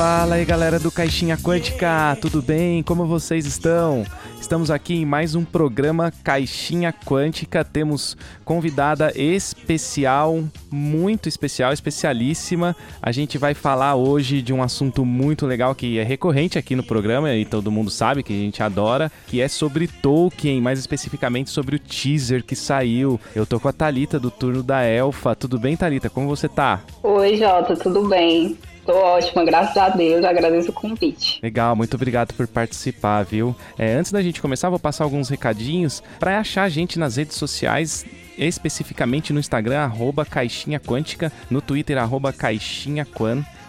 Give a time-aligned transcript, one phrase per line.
[0.00, 2.82] Fala aí galera do Caixinha Quântica, tudo bem?
[2.82, 4.02] Como vocês estão?
[4.40, 7.62] Estamos aqui em mais um programa Caixinha Quântica.
[7.62, 12.74] Temos convidada especial, muito especial, especialíssima.
[13.02, 16.82] A gente vai falar hoje de um assunto muito legal que é recorrente aqui no
[16.82, 21.50] programa e todo mundo sabe que a gente adora, que é sobre Tolkien, mais especificamente
[21.50, 23.20] sobre o teaser que saiu.
[23.36, 25.36] Eu tô com a Talita do turno da Elfa.
[25.36, 26.08] Tudo bem, Talita?
[26.08, 26.80] Como você tá?
[27.02, 28.56] Oi, Jota, tudo bem?
[28.84, 31.38] Tô ótima, graças a Deus, agradeço o convite.
[31.42, 33.54] Legal, muito obrigado por participar, viu?
[33.78, 36.02] É, antes da gente começar, vou passar alguns recadinhos.
[36.18, 38.04] Para achar a gente nas redes sociais,
[38.38, 43.06] especificamente no Instagram, arroba Caixinha Quântica, no Twitter, arroba Caixinha.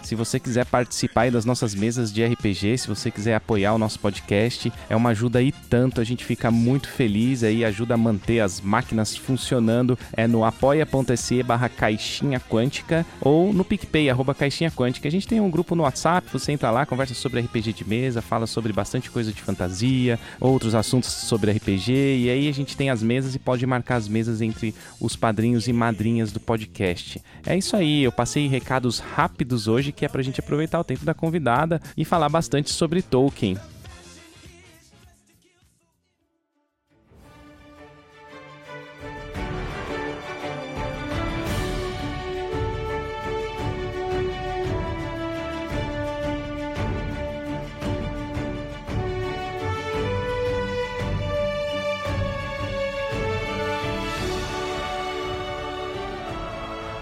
[0.02, 4.00] Se você quiser participar das nossas mesas de RPG, se você quiser apoiar o nosso
[4.00, 8.40] podcast, é uma ajuda aí tanto, a gente fica muito feliz aí, ajuda a manter
[8.40, 15.06] as máquinas funcionando, é no apoia.se barra caixinha quântica ou no PicPay, arroba caixinha quântica.
[15.06, 18.20] A gente tem um grupo no WhatsApp, você entra lá, conversa sobre RPG de mesa,
[18.20, 22.90] fala sobre bastante coisa de fantasia, outros assuntos sobre RPG, e aí a gente tem
[22.90, 27.22] as mesas e pode marcar as mesas entre os padrinhos e madrinhas do podcast.
[27.46, 31.04] É isso aí, eu passei recados rápidos hoje que é pra gente aproveitar o tempo
[31.04, 33.56] da convidada e falar bastante sobre Tolkien.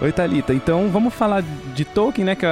[0.01, 0.51] Oi, Thalita.
[0.51, 1.43] Então vamos falar
[1.75, 2.35] de Tolkien, né?
[2.35, 2.47] Que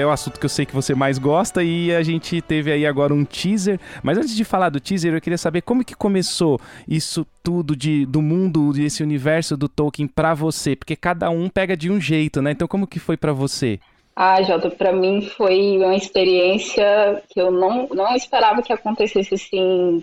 [0.00, 1.62] é o assunto que eu sei que você mais gosta.
[1.62, 3.78] E a gente teve aí agora um teaser.
[4.02, 8.06] Mas antes de falar do teaser, eu queria saber como que começou isso tudo de,
[8.06, 10.74] do mundo, desse universo do Tolkien para você.
[10.74, 12.52] Porque cada um pega de um jeito, né?
[12.52, 13.78] Então como que foi para você?
[14.16, 20.02] Ah, Jota, para mim foi uma experiência que eu não, não esperava que acontecesse assim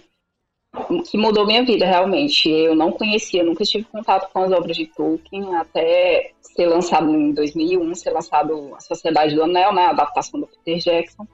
[1.09, 2.49] que mudou minha vida realmente.
[2.49, 7.33] Eu não conhecia, nunca tive contato com as obras de Tolkien até ser lançado em
[7.33, 11.27] 2001, ser lançado A Sociedade do Anel, né, a adaptação do Peter Jackson.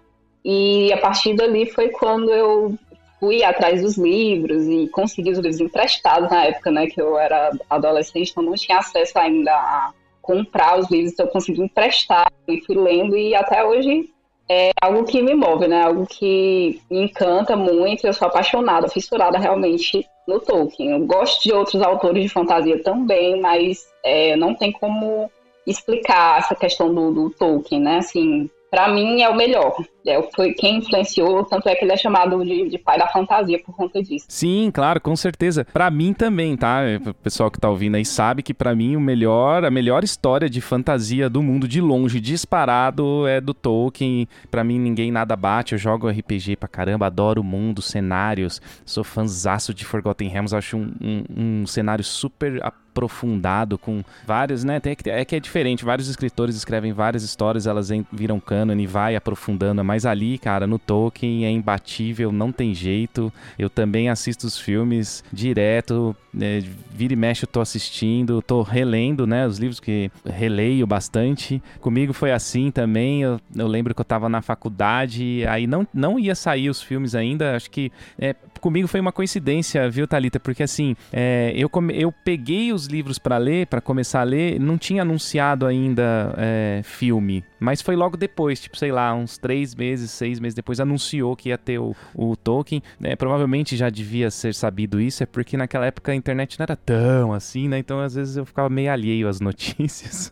[0.43, 2.75] E a partir dali foi quando eu
[3.19, 7.51] fui atrás dos livros e consegui os livros emprestados na época, né, que eu era
[7.69, 12.61] adolescente, então não tinha acesso ainda a comprar os livros, então eu consegui emprestar e
[12.61, 14.09] fui lendo e até hoje
[14.49, 15.83] é algo que me move, né?
[15.83, 18.05] Algo que me encanta muito.
[18.05, 20.91] Eu sou apaixonada, fissurada realmente no Tolkien.
[20.91, 25.29] Eu gosto de outros autores de fantasia também, mas é, não tem como
[25.65, 27.97] explicar essa questão do, do Tolkien, né?
[27.97, 29.75] Assim, para mim é o melhor.
[30.05, 33.61] É, foi quem influenciou, tanto é que ele é chamado de, de, pai da fantasia
[33.61, 34.25] por conta disso.
[34.29, 35.65] Sim, claro, com certeza.
[35.65, 36.79] Para mim também, tá?
[37.05, 40.49] O pessoal que tá ouvindo aí sabe que para mim o melhor, a melhor história
[40.49, 44.29] de fantasia do mundo de longe, disparado, é do Tolkien.
[44.49, 45.73] Para mim ninguém nada bate.
[45.73, 48.61] Eu jogo RPG pra caramba, adoro o mundo, cenários.
[48.85, 51.23] Sou fãzaço de Forgotten Realms, acho um, um,
[51.61, 52.61] um cenário super
[52.97, 54.79] aprofundado com vários, né?
[54.79, 59.15] Tem, é que é diferente, vários escritores escrevem várias histórias, elas viram cânone e vai
[59.15, 63.31] aprofundando, mas ali, cara, no Tolkien é imbatível, não tem jeito.
[63.57, 69.27] Eu também assisto os filmes direto, né, vira e mexe eu tô assistindo, tô relendo,
[69.27, 71.61] né, os livros que releio bastante.
[71.79, 76.17] Comigo foi assim também, eu, eu lembro que eu tava na faculdade, aí não, não
[76.17, 80.39] ia sair os filmes ainda, acho que é, comigo foi uma coincidência, viu, Talita?
[80.39, 84.77] Porque assim, é, eu, eu peguei os livros para ler, para começar a ler, não
[84.77, 90.11] tinha anunciado ainda é, filme, mas foi logo depois, tipo, sei lá, uns três meses,
[90.11, 92.81] seis meses depois, anunciou que ia ter o, o Tolkien.
[93.01, 96.75] É, provavelmente já devia ser sabido isso, é porque naquela época a internet não era
[96.75, 97.77] tão assim, né?
[97.77, 100.31] Então às vezes eu ficava meio alheio às notícias.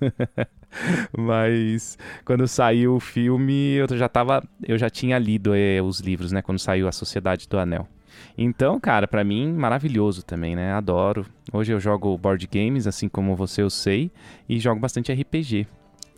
[1.18, 4.44] Mas quando saiu o filme, eu já tava.
[4.62, 6.42] Eu já tinha lido é, os livros, né?
[6.42, 7.88] Quando saiu A Sociedade do Anel.
[8.38, 10.74] Então, cara, para mim, maravilhoso também, né?
[10.74, 11.26] Adoro.
[11.52, 14.12] Hoje eu jogo board games, assim como você eu sei,
[14.48, 15.68] e jogo bastante RPG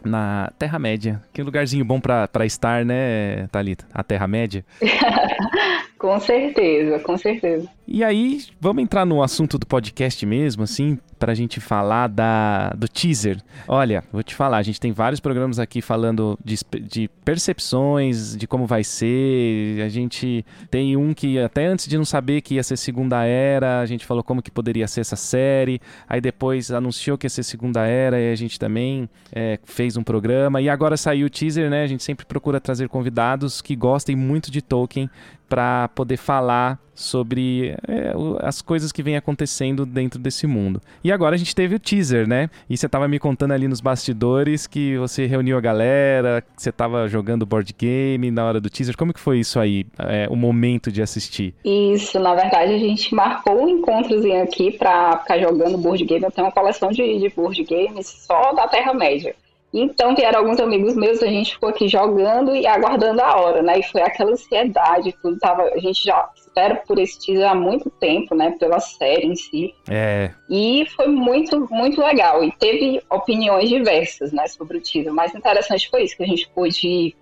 [0.03, 1.21] na Terra-média.
[1.33, 3.85] Que lugarzinho bom para estar, né, Thalita?
[3.93, 4.65] A Terra-média.
[5.97, 7.67] com certeza, com certeza.
[7.87, 12.87] E aí, vamos entrar no assunto do podcast mesmo, assim, pra gente falar da, do
[12.87, 13.41] teaser.
[13.65, 18.45] Olha, vou te falar, a gente tem vários programas aqui falando de, de percepções, de
[18.45, 19.81] como vai ser.
[19.81, 23.79] A gente tem um que até antes de não saber que ia ser Segunda Era,
[23.79, 25.79] a gente falou como que poderia ser essa série.
[26.09, 30.03] Aí depois anunciou que ia ser Segunda Era e a gente também é, fez um
[30.03, 30.61] programa.
[30.61, 31.83] E agora saiu o teaser, né?
[31.83, 35.09] A gente sempre procura trazer convidados que gostem muito de Tolkien
[35.47, 38.11] para poder falar sobre é,
[38.41, 40.81] as coisas que vem acontecendo dentro desse mundo.
[41.03, 42.49] E agora a gente teve o teaser, né?
[42.67, 46.71] E você tava me contando ali nos bastidores que você reuniu a galera, que você
[46.71, 48.97] tava jogando board game na hora do teaser.
[48.97, 51.53] Como que foi isso aí, é, o momento de assistir?
[51.63, 56.23] Isso, na verdade a gente marcou um encontrozinho aqui pra ficar jogando board game.
[56.23, 59.35] Eu tenho uma coleção de, de board games só da Terra-média.
[59.73, 63.79] Então vieram alguns amigos meus, a gente ficou aqui jogando e aguardando a hora, né?
[63.79, 65.63] E foi aquela ansiedade, tudo tava.
[65.63, 68.55] A gente já espera por esse teaser há muito tempo, né?
[68.57, 69.73] Pela série em si.
[69.89, 70.31] É.
[70.49, 72.43] E foi muito, muito legal.
[72.43, 75.11] E teve opiniões diversas, né, sobre o teaser.
[75.11, 77.15] O mais interessante foi isso, que a gente pôde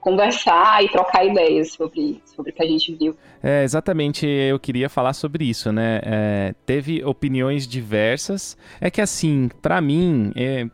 [0.00, 3.14] conversar e trocar ideias sobre, sobre o que a gente viu.
[3.42, 6.00] É, exatamente, eu queria falar sobre isso, né?
[6.02, 8.56] É, teve opiniões diversas.
[8.80, 10.66] É que assim, para mim, é,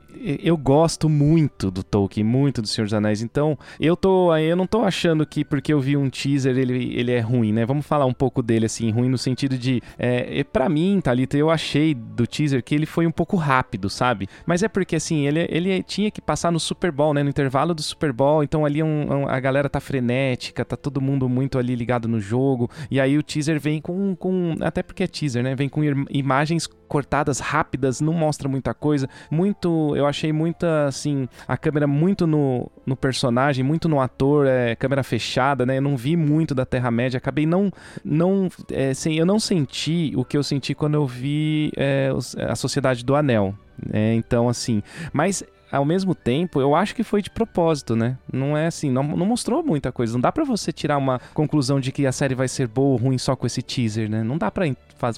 [0.43, 3.23] eu gosto muito do Tolkien, muito do Senhor dos Anéis.
[3.23, 7.13] Então, eu tô, eu não tô achando que porque eu vi um teaser ele, ele
[7.13, 7.65] é ruim, né?
[7.65, 11.51] Vamos falar um pouco dele assim, ruim no sentido de, é, para mim, Talita, eu
[11.51, 14.29] achei do teaser que ele foi um pouco rápido, sabe?
[14.45, 17.23] Mas é porque assim, ele, ele tinha que passar no Super Bowl, né?
[17.23, 18.43] No intervalo do Super Bowl.
[18.43, 22.21] Então ali um, um, a galera tá frenética, tá todo mundo muito ali ligado no
[22.21, 22.71] jogo jogo.
[22.91, 25.55] E aí o teaser vem com, com até porque é teaser, né?
[25.55, 29.09] Vem com imagens cortadas rápidas, não mostra muita coisa.
[29.31, 34.75] Muito, eu achei muita assim, a câmera muito no, no personagem, muito no ator, é,
[34.75, 35.79] câmera fechada, né?
[35.79, 37.71] Eu não vi muito da Terra Média, acabei não
[38.05, 42.11] não é, sem, eu não senti o que eu senti quando eu vi é,
[42.49, 43.55] a Sociedade do Anel.
[43.93, 44.83] É, então, assim,
[45.13, 48.17] mas ao mesmo tempo, eu acho que foi de propósito, né?
[48.33, 50.13] Não é assim, não, não mostrou muita coisa.
[50.13, 52.97] Não dá para você tirar uma conclusão de que a série vai ser boa ou
[52.97, 54.23] ruim só com esse teaser, né?
[54.23, 54.65] Não dá pra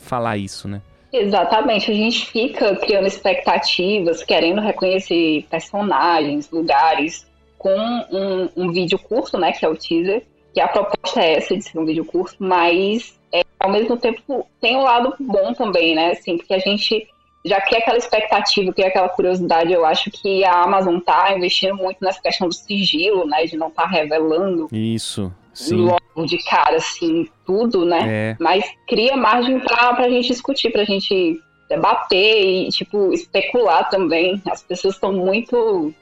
[0.01, 0.81] falar isso, né?
[1.13, 7.75] Exatamente, a gente fica criando expectativas, querendo reconhecer personagens, lugares, com
[8.11, 10.23] um, um vídeo curto, né, que é o teaser,
[10.53, 14.47] que a proposta é essa de ser um vídeo curto, mas é, ao mesmo tempo
[14.61, 17.09] tem um lado bom também, né, assim, porque a gente
[17.49, 21.99] já que aquela expectativa, que aquela curiosidade, eu acho que a Amazon tá investindo muito
[22.01, 24.69] nessa questão do sigilo, né, de não estar tá revelando.
[24.71, 25.33] Isso.
[25.53, 25.77] Sim.
[25.77, 28.05] Logo de cara, assim, tudo, né?
[28.07, 28.37] É.
[28.39, 34.41] Mas cria margem pra, pra gente discutir, pra gente debater e, tipo, especular também.
[34.49, 35.93] As pessoas estão muito.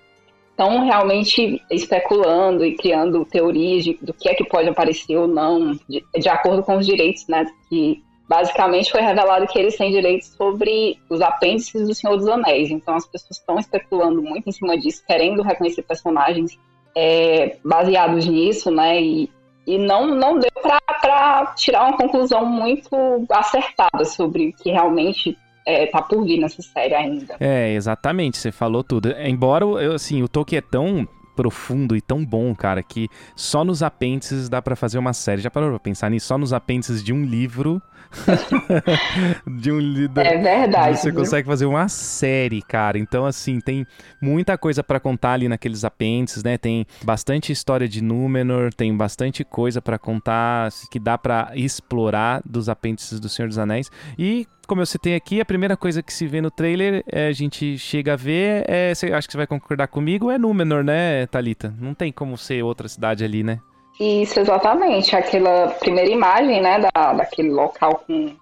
[0.51, 5.73] estão realmente especulando e criando teorias de, do que é que pode aparecer ou não,
[5.89, 7.47] de, de acordo com os direitos, né?
[7.71, 12.71] Que basicamente foi revelado que eles têm direitos sobre os apêndices do Senhor dos Anéis.
[12.71, 16.59] Então as pessoas estão especulando muito em cima disso, querendo reconhecer personagens
[16.97, 19.01] é, baseados nisso, né?
[19.01, 19.31] E,
[19.67, 22.89] e não, não deu para tirar uma conclusão muito
[23.31, 25.37] acertada sobre o que realmente
[25.67, 27.37] é, tá por vir nessa série ainda.
[27.41, 29.11] É, exatamente, você falou tudo.
[29.19, 33.83] Embora, eu, assim, o Tolkien é tão profundo e tão bom, cara, que só nos
[33.83, 35.43] apêndices dá para fazer uma série.
[35.43, 36.29] Já parou pra pensar nisso?
[36.29, 37.83] Só nos apêndices de um livro.
[39.59, 40.21] de um livro.
[40.21, 40.99] É verdade.
[40.99, 41.21] Você viu?
[41.21, 42.99] consegue fazer uma série, cara.
[42.99, 43.87] Então, assim, tem
[44.21, 46.57] muita coisa para contar ali naqueles apêndices, né?
[46.59, 52.69] Tem bastante história de Númenor, tem bastante coisa para contar que dá para explorar dos
[52.69, 53.91] apêndices do Senhor dos Anéis.
[54.19, 57.33] E como eu citei aqui, a primeira coisa que se vê no trailer, é, a
[57.33, 61.27] gente chega a ver, é, cê, acho que você vai concordar comigo, é Númenor, né,
[61.27, 61.73] Talita?
[61.79, 63.61] Não tem como ser outra cidade ali, né?
[63.99, 65.17] Isso, exatamente.
[65.17, 68.35] Aquela primeira imagem, né, da, daquele local com,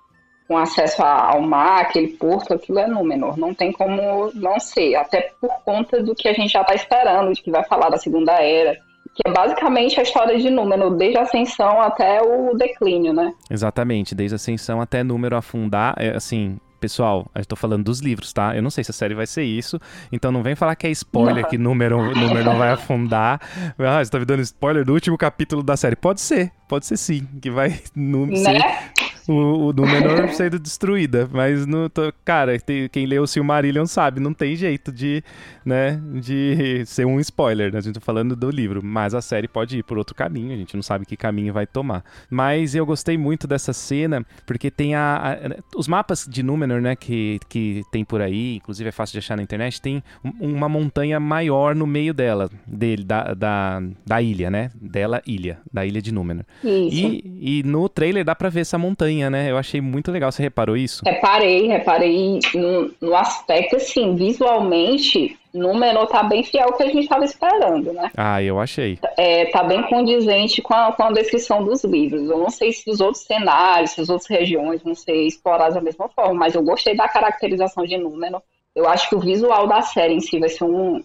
[0.48, 3.36] com acesso ao mar, aquele porto, aquilo é Númenor.
[3.38, 7.32] Não tem como não ser, até por conta do que a gente já está esperando,
[7.32, 8.76] de que vai falar da Segunda Era,
[9.14, 13.32] que é basicamente a história de Númenor, desde a ascensão até o declínio, né?
[13.48, 18.30] Exatamente, desde a ascensão até Númenor afundar, é, assim, pessoal, eu tô falando dos livros,
[18.30, 18.54] tá?
[18.54, 19.80] Eu não sei se a série vai ser isso,
[20.12, 21.48] então não vem falar que é spoiler, não.
[21.48, 23.40] que número, número não vai afundar.
[23.78, 25.96] Ah, você tá me dando spoiler do último capítulo da série.
[25.96, 28.36] Pode ser, pode ser sim, que vai né?
[28.36, 31.28] ser o, o Númenor sendo destruída.
[31.32, 31.90] Mas, no,
[32.24, 35.22] cara, tem, quem leu o Silmarillion sabe, não tem jeito de,
[35.64, 37.78] né, de ser um spoiler, né?
[37.78, 40.56] A gente tá falando do livro, mas a série pode ir por outro caminho, a
[40.56, 42.04] gente não sabe que caminho vai tomar.
[42.28, 46.94] Mas eu gostei muito dessa cena, porque tem a, a os mapas de Númenor, né,
[46.94, 50.02] que, que tem por aí, inclusive é fácil de achar na internet, tem
[50.40, 54.70] uma montanha maior no meio dela, dele, da, da, da ilha, né?
[54.74, 56.44] Dela, ilha, da ilha de Númenor.
[56.62, 56.96] Isso.
[56.96, 59.50] E, e no trailer dá pra ver essa montanha né?
[59.50, 60.32] Eu achei muito legal.
[60.32, 61.02] Você reparou isso?
[61.04, 67.04] Reparei, reparei no, no aspecto, assim, visualmente, Númenor tá bem fiel ao que a gente
[67.04, 68.10] estava esperando, né?
[68.16, 68.98] Ah, eu achei.
[69.16, 72.28] É, tá bem condizente com a, com a descrição dos livros.
[72.28, 75.80] Eu não sei se os outros cenários, se as outras regiões vão ser exploradas da
[75.80, 78.42] mesma forma, mas eu gostei da caracterização de Númenor.
[78.74, 81.00] Eu acho que o visual da série em si vai ser um,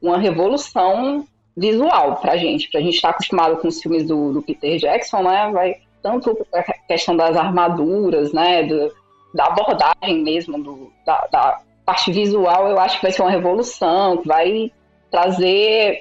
[0.00, 2.70] uma revolução visual pra gente.
[2.70, 5.50] Pra gente estar tá acostumado com os filmes do, do Peter Jackson, né?
[5.52, 8.92] Vai, tanto a questão das armaduras, né, do,
[9.34, 14.18] da abordagem mesmo, do, da, da, parte visual, eu acho que vai ser uma revolução,
[14.18, 14.70] que vai
[15.10, 16.00] trazer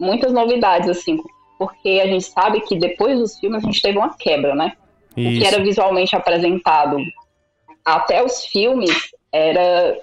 [0.00, 1.18] muitas novidades, assim,
[1.58, 4.72] porque a gente sabe que depois dos filmes a gente teve uma quebra, né?
[5.16, 5.28] Isso.
[5.36, 6.96] O que era visualmente apresentado
[7.84, 9.98] até os filmes era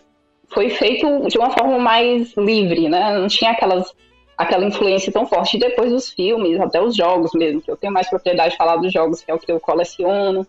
[0.53, 3.17] foi feito de uma forma mais livre, né?
[3.17, 3.91] Não tinha aquelas
[4.37, 5.57] aquela influência tão forte.
[5.57, 8.91] Depois dos filmes, até os jogos mesmo, que eu tenho mais propriedade de falar dos
[8.91, 10.45] jogos, que é o que eu coleciono.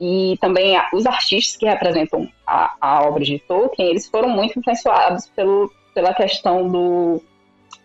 [0.00, 5.26] E também os artistas que representam a, a obra de Tolkien, eles foram muito influenciados
[5.34, 7.22] pelo, pela questão do,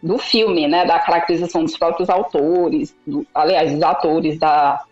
[0.04, 0.86] do filme, né?
[0.86, 4.84] Da caracterização dos próprios autores, do, aliás, dos atores, da,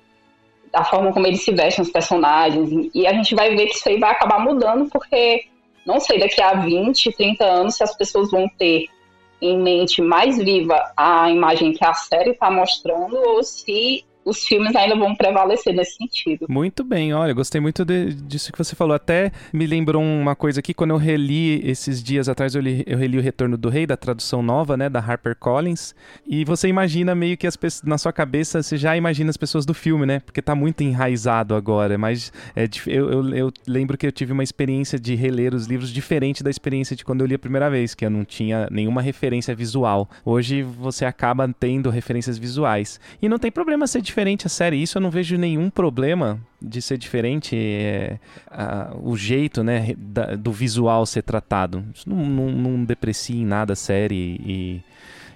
[0.72, 2.90] da forma como eles se vestem, os personagens.
[2.94, 5.46] E a gente vai ver que isso aí vai acabar mudando, porque
[5.86, 8.86] não sei daqui a 20, 30 anos se as pessoas vão ter
[9.42, 14.76] em mente mais viva a imagem que a série está mostrando ou se os filmes
[14.76, 16.46] ainda vão prevalecer nesse sentido.
[16.50, 18.96] Muito bem, olha, gostei muito de, disso que você falou.
[18.96, 22.98] Até me lembrou uma coisa aqui, quando eu reli esses dias atrás, eu, li, eu
[22.98, 25.96] reli O Retorno do Rei, da tradução nova, né, da Harper Collins,
[26.28, 29.66] e você imagina meio que as pessoas, na sua cabeça, você já imagina as pessoas
[29.66, 34.06] do filme, né, porque tá muito enraizado agora, mas é, eu, eu, eu lembro que
[34.06, 37.36] eu tive uma experiência de reler os livros diferente da experiência de quando eu li
[37.36, 40.10] a primeira vez, que eu não tinha nenhuma referência visual.
[40.24, 43.00] Hoje você acaba tendo referências visuais.
[43.22, 44.82] E não tem problema ser diferente a série.
[44.82, 50.36] Isso eu não vejo nenhum problema de ser diferente é, a, o jeito né, da,
[50.36, 51.86] do visual ser tratado.
[51.94, 54.84] Isso não, não, não deprecia em nada a série e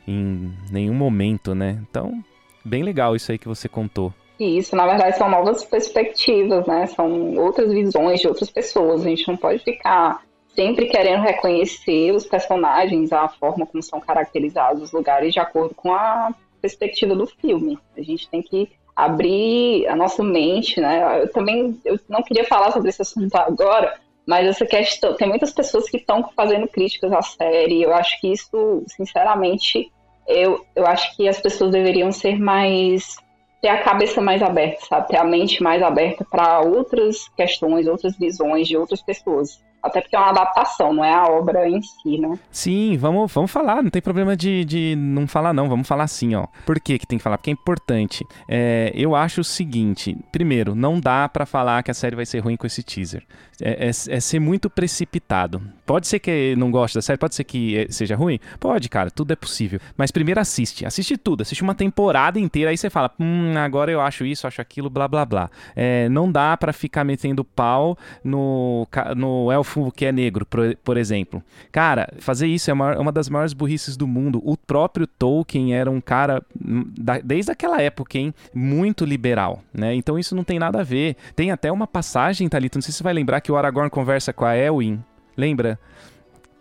[0.07, 1.79] em nenhum momento, né?
[1.89, 2.23] Então,
[2.65, 4.13] bem legal isso aí que você contou.
[4.39, 6.87] Isso, na verdade, são novas perspectivas, né?
[6.87, 9.05] São outras visões de outras pessoas.
[9.05, 10.21] A gente não pode ficar
[10.55, 15.93] sempre querendo reconhecer os personagens, a forma como são caracterizados os lugares de acordo com
[15.93, 16.33] a
[16.63, 17.77] perspectiva do filme.
[17.97, 21.23] A gente tem que abrir a nossa mente, né?
[21.23, 23.93] Eu também eu não queria falar sobre esse assunto agora,
[24.25, 27.83] mas essa questão tem muitas pessoas que estão fazendo críticas à série.
[27.83, 29.91] Eu acho que isso, sinceramente,
[30.25, 33.17] eu, eu acho que as pessoas deveriam ser mais
[33.61, 35.07] ter a cabeça mais aberta, sabe?
[35.09, 39.61] Ter a mente mais aberta para outras questões, outras visões de outras pessoas.
[39.83, 42.39] Até porque é uma adaptação, não é a obra em si, né?
[42.49, 45.67] Sim, vamos, vamos falar, não tem problema de, de não falar, não.
[45.67, 46.47] Vamos falar sim, ó.
[46.65, 47.37] Por que, que tem que falar?
[47.37, 48.25] Porque é importante.
[48.47, 52.39] É, eu acho o seguinte: primeiro, não dá para falar que a série vai ser
[52.39, 53.25] ruim com esse teaser.
[53.61, 55.61] É, é, é, ser muito precipitado.
[55.85, 58.39] Pode ser que não goste da série, pode ser que é, seja ruim?
[58.59, 59.79] Pode, cara, tudo é possível.
[59.95, 64.01] Mas primeiro assiste, assiste tudo, assiste uma temporada inteira, aí você fala, hum, agora eu
[64.01, 65.49] acho isso, acho aquilo, blá blá blá.
[65.75, 70.97] É, não dá para ficar metendo pau no, no elfo que é negro, por, por
[70.97, 71.43] exemplo.
[71.71, 74.41] Cara, fazer isso é uma, uma, das maiores burrices do mundo.
[74.43, 79.93] O próprio Tolkien era um cara, hum, da, desde aquela época, hein, muito liberal, né?
[79.95, 81.15] Então isso não tem nada a ver.
[81.35, 84.31] Tem até uma passagem, Thalita, não sei se você vai lembrar que o Aragorn conversa
[84.31, 85.03] com a Elwin.
[85.35, 85.79] Lembra?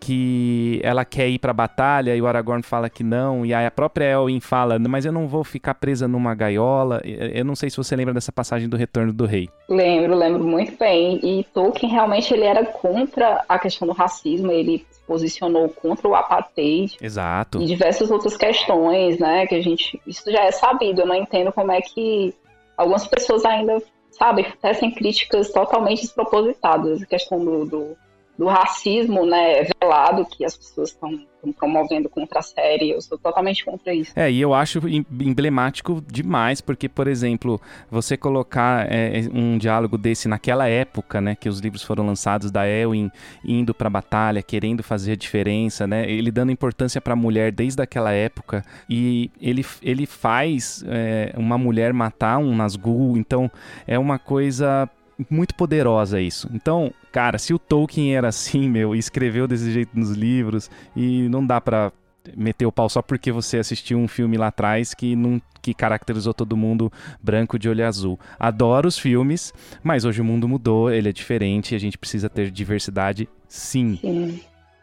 [0.03, 3.71] Que ela quer ir pra batalha e o Aragorn fala que não, e aí a
[3.71, 7.01] própria Elwin fala, mas eu não vou ficar presa numa gaiola.
[7.05, 9.47] Eu não sei se você lembra dessa passagem do Retorno do Rei.
[9.69, 11.21] Lembro, lembro muito bem.
[11.23, 16.15] E Tolkien realmente ele era contra a questão do racismo, ele se posicionou contra o
[16.15, 16.97] apartheid.
[17.01, 17.61] Exato.
[17.61, 21.53] E diversas outras questões, né, que a gente, isso já é sabido, eu não entendo
[21.53, 22.33] como é que
[22.75, 23.81] algumas pessoas ainda,
[24.11, 28.02] sabe, tecem críticas totalmente despropositadas, a questão do, do
[28.37, 32.91] do racismo né, velado que as pessoas estão promovendo contra a série.
[32.91, 34.11] Eu sou totalmente contra isso.
[34.15, 37.59] É, e eu acho emblemático demais, porque, por exemplo,
[37.91, 42.49] você colocar é, é, um diálogo desse naquela época, né, que os livros foram lançados,
[42.49, 43.11] da Elwin
[43.43, 48.11] indo pra batalha, querendo fazer a diferença, né, ele dando importância pra mulher desde aquela
[48.11, 53.51] época, e ele, ele faz é, uma mulher matar um Nazgûl, então
[53.85, 54.89] é uma coisa
[55.29, 56.49] muito poderosa isso.
[56.53, 61.27] Então, cara, se o Tolkien era assim, meu, e escreveu desse jeito nos livros, e
[61.29, 61.91] não dá pra
[62.35, 66.33] meter o pau só porque você assistiu um filme lá atrás que não que caracterizou
[66.33, 68.19] todo mundo branco de olho azul.
[68.37, 72.51] Adoro os filmes, mas hoje o mundo mudou, ele é diferente, a gente precisa ter
[72.51, 73.97] diversidade, sim.
[74.01, 74.41] Sim.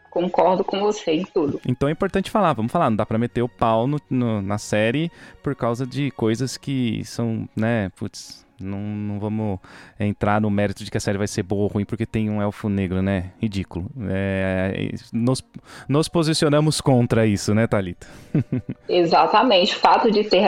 [0.09, 1.61] Concordo com você em tudo.
[1.65, 4.57] Então é importante falar, vamos falar, não dá pra meter o pau no, no, na
[4.57, 5.09] série
[5.41, 9.59] por causa de coisas que são, né, putz, não, não vamos
[9.99, 12.41] entrar no mérito de que a série vai ser boa ou ruim porque tem um
[12.41, 13.31] elfo negro, né?
[13.41, 13.89] Ridículo.
[14.09, 15.43] É, nos,
[15.87, 18.07] nos posicionamos contra isso, né, Thalita?
[18.87, 19.75] Exatamente.
[19.75, 20.39] O fato de ter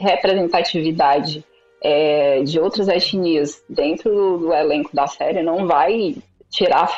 [0.00, 1.44] representatividade
[1.84, 6.16] é, de outras etnias dentro do, do, elenco da série não vai
[6.50, 6.88] tirar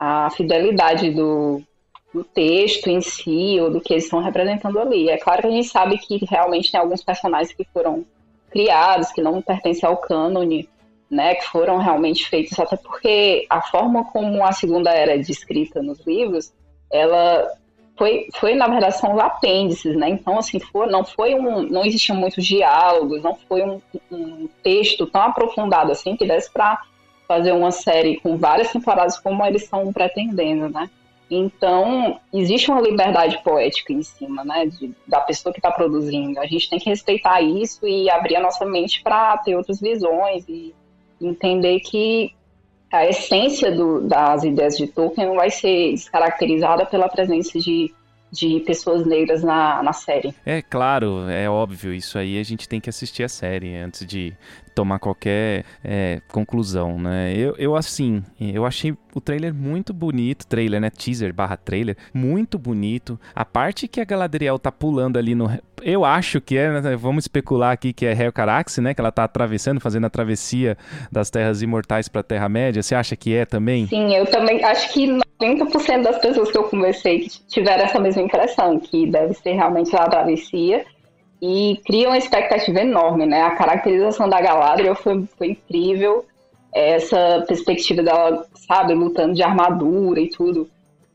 [0.00, 1.62] a, fidelidade do,
[2.12, 5.08] do texto em si ou do que eles estão representando ali.
[5.08, 8.04] É claro que a gente sabe que realmente tem alguns personagens que foram
[8.54, 10.68] criados, que não pertencem ao cânone,
[11.10, 15.82] né, que foram realmente feitos, até porque a forma como a Segunda Era é descrita
[15.82, 16.52] nos livros,
[16.90, 17.50] ela
[17.98, 22.16] foi, foi na verdade, são os apêndices, né, então, assim, não foi um, não existiam
[22.16, 23.80] muitos diálogos, não foi um,
[24.10, 26.80] um texto tão aprofundado assim que desse para
[27.26, 30.88] fazer uma série com várias temporadas como eles estão pretendendo, né.
[31.30, 36.38] Então, existe uma liberdade poética em cima, né, de, da pessoa que está produzindo.
[36.38, 40.44] A gente tem que respeitar isso e abrir a nossa mente para ter outras visões
[40.48, 40.74] e
[41.20, 42.34] entender que
[42.92, 47.92] a essência do, das ideias de Tolkien não vai ser descaracterizada pela presença de,
[48.30, 50.34] de pessoas negras na, na série.
[50.44, 54.32] É claro, é óbvio, isso aí a gente tem que assistir a série antes de
[54.74, 57.32] tomar qualquer é, conclusão, né?
[57.36, 60.90] Eu, eu, assim, eu achei o trailer muito bonito, trailer, né?
[60.90, 63.18] Teaser barra trailer, muito bonito.
[63.34, 65.48] A parte que a Galadriel tá pulando ali no...
[65.82, 66.96] Eu acho que é, né?
[66.96, 68.94] vamos especular aqui que é Helcarax, né?
[68.94, 70.76] Que ela tá atravessando, fazendo a travessia
[71.12, 72.82] das Terras Imortais pra Terra-média.
[72.82, 73.86] Você acha que é também?
[73.86, 75.06] Sim, eu também acho que
[75.40, 80.08] 90% das pessoas que eu conversei tiveram essa mesma impressão, que deve ser realmente a
[80.08, 80.84] travessia
[81.46, 83.42] e cria uma expectativa enorme, né?
[83.42, 86.24] A caracterização da Galadriel foi, foi incrível,
[86.72, 90.70] essa perspectiva dela, sabe, lutando de armadura e tudo,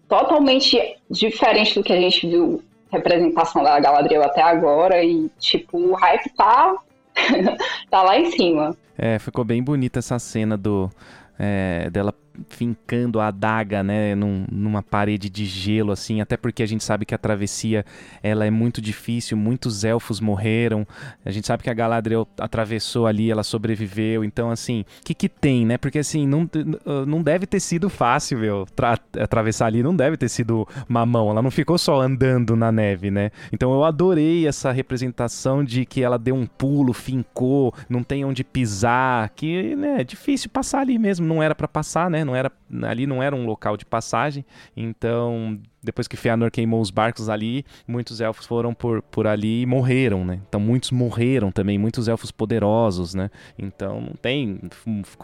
[0.07, 0.77] totalmente
[1.09, 6.29] diferente do que a gente viu representação da Galadriel até agora e, tipo, o hype
[6.37, 6.75] tá,
[7.89, 8.77] tá lá em cima.
[8.95, 10.91] É, ficou bem bonita essa cena do
[11.39, 12.13] é, dela
[12.47, 17.05] fincando a adaga, né, num, numa parede de gelo, assim, até porque a gente sabe
[17.05, 17.85] que a travessia,
[18.21, 20.85] ela é muito difícil, muitos elfos morreram,
[21.25, 25.29] a gente sabe que a Galadriel atravessou ali, ela sobreviveu, então, assim, o que que
[25.29, 26.49] tem, né, porque, assim, não,
[27.07, 28.67] não deve ter sido fácil, meu,
[29.19, 33.31] atravessar ali, não deve ter sido mamão, ela não ficou só andando na neve, né,
[33.51, 38.43] então eu adorei essa representação de que ela deu um pulo, fincou, não tem onde
[38.43, 42.51] pisar, que, né, é difícil passar ali mesmo, não era para passar, né, não era
[42.83, 44.45] ali não era um local de passagem,
[44.75, 49.65] então depois que Fëanor queimou os barcos ali, muitos elfos foram por, por ali e
[49.65, 50.41] morreram, né?
[50.47, 53.31] Então muitos morreram também, muitos elfos poderosos, né?
[53.57, 54.59] Então não tem,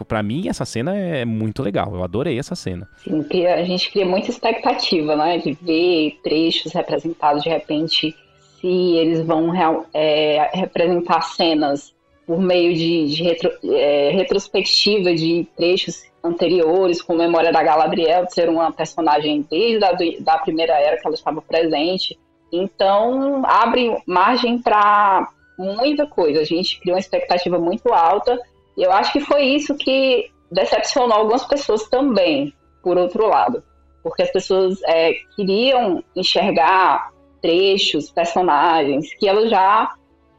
[0.08, 2.88] para mim essa cena é muito legal, eu adorei essa cena.
[3.04, 5.38] Sim, a gente cria muita expectativa, né?
[5.38, 8.16] De ver trechos representados de repente
[8.60, 9.52] se eles vão
[9.92, 11.94] é, representar cenas
[12.26, 18.34] por meio de, de retro, é, retrospectiva de trechos anteriores, com memória da Galadriel, de
[18.34, 22.18] ser uma personagem desde a da primeira era que ela estava presente.
[22.52, 26.40] Então, abre margem para muita coisa.
[26.40, 28.38] A gente criou uma expectativa muito alta
[28.76, 33.62] e eu acho que foi isso que decepcionou algumas pessoas também, por outro lado.
[34.02, 37.10] Porque as pessoas é, queriam enxergar
[37.42, 39.92] trechos, personagens que elas já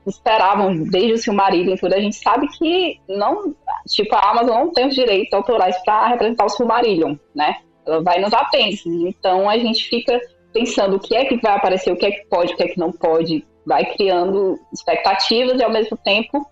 [0.10, 3.56] esperavam desde o Silmarillion e tudo, a gente sabe que não,
[3.88, 7.58] tipo, a Amazon não tem os direitos autorais para representar o Silmarillion, né?
[7.86, 8.86] Ela vai nos apêndices.
[8.86, 10.20] Então a gente fica
[10.54, 12.68] pensando o que é que vai aparecer, o que é que pode, o que é
[12.68, 16.46] que não pode, vai criando expectativas e ao mesmo tempo,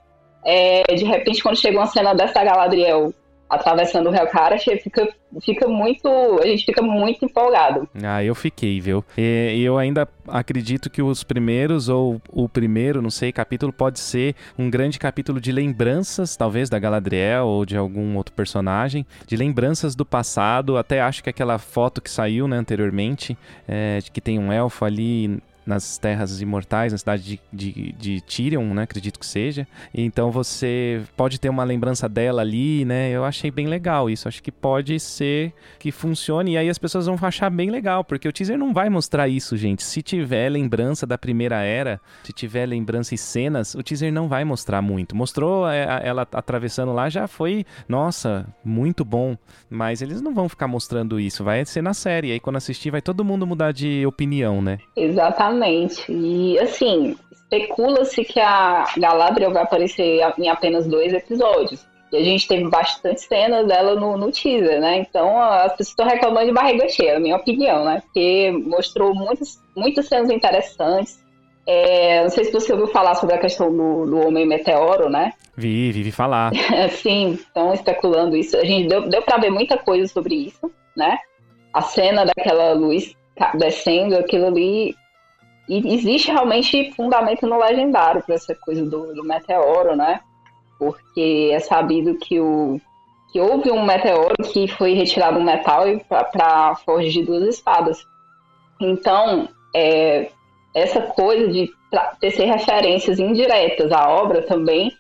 [0.44, 3.13] é, de repente, quando chega uma cena dessa Galadriel
[3.50, 5.08] atravessando o Rio Cara, fica,
[5.42, 6.08] fica muito.
[6.42, 7.88] A gente fica muito empolgado.
[8.04, 9.04] Ah, eu fiquei, viu?
[9.18, 14.36] E eu ainda acredito que os primeiros, ou o primeiro, não sei, capítulo pode ser
[14.58, 19.96] um grande capítulo de lembranças, talvez, da Galadriel ou de algum outro personagem, de lembranças
[19.96, 20.78] do passado.
[20.78, 25.40] Até acho que aquela foto que saiu, né, anteriormente, é, que tem um elfo ali
[25.65, 28.84] nas terras imortais, na cidade de, de, de Tyrion, né?
[28.84, 29.67] Acredito que seja.
[29.93, 33.10] Então você pode ter uma lembrança dela ali, né?
[33.10, 34.28] Eu achei bem legal isso.
[34.28, 36.54] Acho que pode ser que funcione.
[36.54, 39.58] E aí as pessoas vão achar bem legal, porque o teaser não vai mostrar isso,
[39.58, 39.84] gente.
[39.84, 44.45] Se tiver lembrança da primeira era, se tiver lembrança e cenas, o teaser não vai
[44.45, 45.15] mostrar muito.
[45.15, 49.36] Mostrou é, ela atravessando lá, já foi, nossa, muito bom.
[49.69, 51.43] Mas eles não vão ficar mostrando isso.
[51.43, 52.32] Vai ser na série.
[52.32, 54.78] Aí quando assistir, vai todo mundo mudar de opinião, né?
[54.95, 55.55] Exatamente.
[55.56, 56.12] Exatamente.
[56.12, 61.86] E assim, especula-se que a Galadriel vai aparecer em apenas dois episódios.
[62.12, 65.00] E a gente teve bastante cenas dela no, no teaser, né?
[65.00, 68.02] Então as pessoas estão reclamando de barriga cheia, na minha opinião, né?
[68.02, 71.24] Porque mostrou muitas, muitas cenas interessantes.
[71.68, 75.34] É, não sei se você ouviu falar sobre a questão do, do Homem Meteoro, né?
[75.58, 76.52] Vi, vi, vi falar.
[77.02, 78.56] Sim, estão especulando isso.
[78.56, 81.18] A gente deu, deu pra ver muita coisa sobre isso, né?
[81.74, 83.15] A cena daquela luz
[83.58, 84.96] descendo, aquilo ali
[85.67, 90.19] e existe realmente fundamento no legendário para essa coisa do, do, meteoro, né?
[90.78, 92.80] Porque é sabido que, o,
[93.32, 98.06] que houve um meteoro que foi retirado um metal para forja de duas espadas.
[98.80, 100.30] Então, é,
[100.73, 101.71] essa coisa de
[102.19, 104.91] tecer referências indiretas à obra também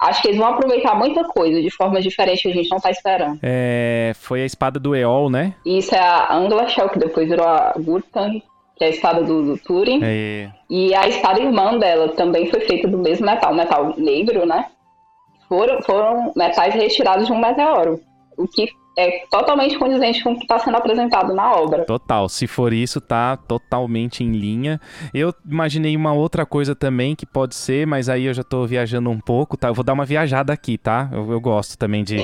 [0.00, 2.90] acho que eles vão aproveitar muita coisa de formas diferentes que a gente não tá
[2.90, 3.38] esperando.
[3.42, 5.54] É, foi a espada do Eol, né?
[5.64, 8.40] Isso é a Angla Shell, que depois virou a Gurtan,
[8.76, 10.00] que é a espada do, do Turing.
[10.02, 10.50] É.
[10.68, 14.66] E a espada irmã dela também foi feita do mesmo metal, metal negro, né?
[15.48, 18.00] Foram, foram metais retirados de um meteoro.
[18.36, 21.84] O que é totalmente condizente com o que está sendo apresentado na obra.
[21.84, 22.28] Total.
[22.28, 24.80] Se for isso, tá totalmente em linha.
[25.12, 29.10] Eu imaginei uma outra coisa também que pode ser, mas aí eu já tô viajando
[29.10, 29.68] um pouco, tá?
[29.68, 31.08] Eu vou dar uma viajada aqui, tá?
[31.12, 32.16] Eu, eu gosto também de.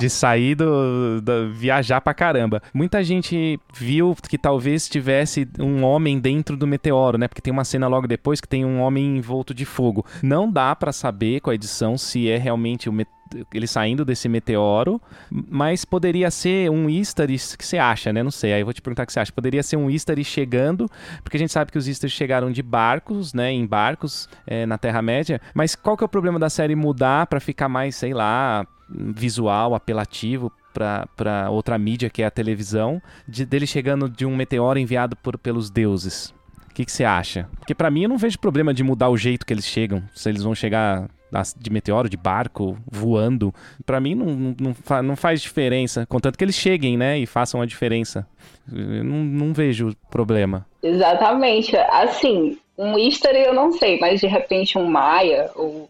[0.00, 2.62] De sair do, do, viajar pra caramba.
[2.72, 7.28] Muita gente viu que talvez tivesse um homem dentro do meteoro, né?
[7.28, 10.06] Porque tem uma cena logo depois que tem um homem envolto de fogo.
[10.22, 13.20] Não dá para saber com a edição se é realmente o meteoro
[13.54, 18.24] ele saindo desse meteoro, mas poderia ser um Easter que você acha, né?
[18.24, 18.52] Não sei.
[18.52, 19.30] Aí eu vou te perguntar o que você acha.
[19.30, 20.90] Poderia ser um Easter chegando,
[21.22, 23.52] porque a gente sabe que os Easter chegaram de barcos, né?
[23.52, 25.40] Em barcos é, na Terra-média.
[25.54, 29.74] Mas qual que é o problema da série mudar para ficar mais, sei lá, visual,
[29.74, 35.16] apelativo para outra mídia que é a televisão, de, dele chegando de um meteoro enviado
[35.16, 36.34] por, pelos deuses?
[36.70, 37.48] O que, você acha?
[37.58, 40.02] Porque para mim eu não vejo problema de mudar o jeito que eles chegam.
[40.14, 41.08] Se eles vão chegar
[41.56, 43.54] de meteoro, de barco, voando.
[43.84, 46.06] para mim não, não, não, faz diferença.
[46.06, 47.18] Contanto que eles cheguem, né?
[47.18, 48.26] E façam a diferença.
[48.70, 50.66] Eu não, não vejo problema.
[50.82, 51.76] Exatamente.
[51.76, 55.88] Assim, um easter eu não sei, mas de repente um maia ou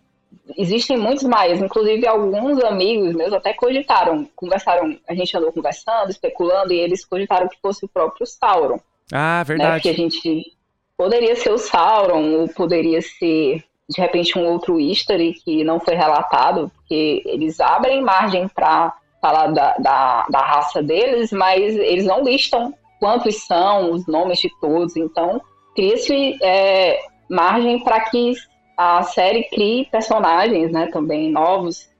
[0.56, 6.72] existem muitos maias, inclusive alguns amigos meus até cogitaram, conversaram, a gente andou conversando, especulando,
[6.72, 8.78] e eles cogitaram que fosse o próprio Sauron.
[9.12, 9.44] Ah, né?
[9.44, 9.70] verdade.
[9.70, 9.74] Né?
[9.76, 10.56] Porque a gente
[10.96, 15.94] poderia ser o Sauron, ou poderia ser de repente um outro history que não foi
[15.94, 22.22] relatado, porque eles abrem margem para falar da, da, da, raça deles, mas eles não
[22.22, 25.40] listam quantos são, os nomes de todos, então
[25.74, 28.34] cria-se é, margem para que
[28.80, 31.90] a série crie personagens né, também novos.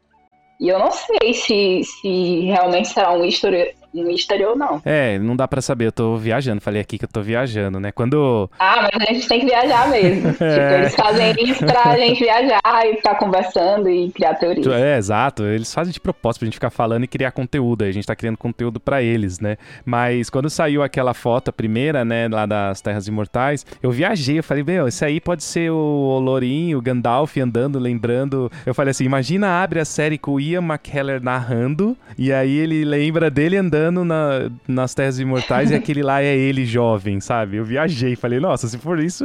[0.58, 4.80] E eu não sei se, se realmente será um history mystery ou não.
[4.84, 7.90] É, não dá para saber, eu tô viajando, falei aqui que eu tô viajando, né?
[7.90, 8.48] Quando.
[8.58, 10.28] Ah, mas a gente tem que viajar mesmo.
[10.40, 10.54] é.
[10.54, 14.66] Tipo, eles fazem isso pra gente viajar e ficar conversando e criar teorias.
[14.66, 15.44] É, exato.
[15.44, 17.84] Eles fazem de propósito pra gente ficar falando e criar conteúdo.
[17.84, 19.56] A gente tá criando conteúdo para eles, né?
[19.84, 24.44] Mas quando saiu aquela foto, a primeira, né, lá das Terras Imortais, eu viajei, eu
[24.44, 28.50] falei, meu, isso aí pode ser o Lourinho, o Gandalf andando, lembrando.
[28.64, 32.84] Eu falei assim, imagina abre a série com o Ian McKellar narrando, e aí ele
[32.84, 37.56] lembra dele andando andando na, nas Terras Imortais e aquele lá é ele jovem, sabe?
[37.56, 39.24] Eu viajei, falei, nossa, se for isso,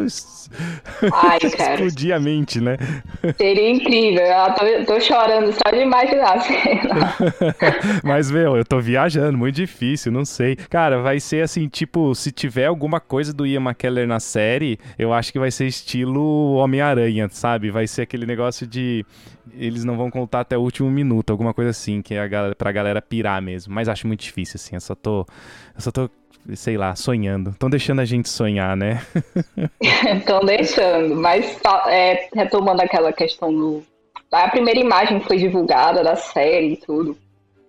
[1.14, 2.78] Ai, explodir a mente, né?
[3.38, 7.16] Seria incrível, eu tô, tô chorando só de imaginar a cena.
[8.04, 10.56] Mas, meu, eu tô viajando, muito difícil, não sei.
[10.56, 15.14] Cara, vai ser assim, tipo, se tiver alguma coisa do Ian McKellar na série, eu
[15.14, 17.70] acho que vai ser estilo Homem-Aranha, sabe?
[17.70, 19.06] Vai ser aquele negócio de
[19.54, 22.56] eles não vão contar até o último minuto, alguma coisa assim, que é a galera,
[22.56, 23.74] pra galera pirar mesmo.
[23.74, 24.76] Mas acho muito difícil, assim.
[24.76, 25.26] Eu só tô.
[25.76, 26.10] Eu só tô,
[26.54, 27.52] sei lá, sonhando.
[27.52, 29.02] Estão deixando a gente sonhar, né?
[30.18, 31.16] Estão deixando.
[31.16, 33.84] Mas é, retomando aquela questão do.
[34.32, 37.18] A primeira imagem que foi divulgada da série e tudo.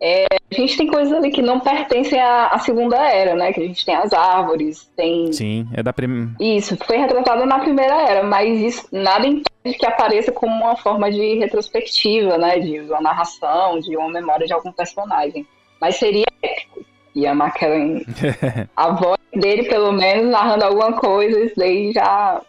[0.01, 3.53] É, a gente tem coisas ali que não pertencem à, à, segunda era, né?
[3.53, 5.33] Que a gente tem as árvores, tem.
[5.33, 6.31] Sim, é da primeira.
[6.39, 11.11] Isso, foi retratado na primeira era, mas isso nada impede que apareça como uma forma
[11.11, 12.59] de retrospectiva, né?
[12.59, 15.47] De uma narração, de uma memória de algum personagem.
[15.81, 16.85] Mas seria épico.
[17.15, 18.05] E a McKellen,
[18.77, 22.43] a voz dele, pelo menos, narrando alguma coisa, isso daí já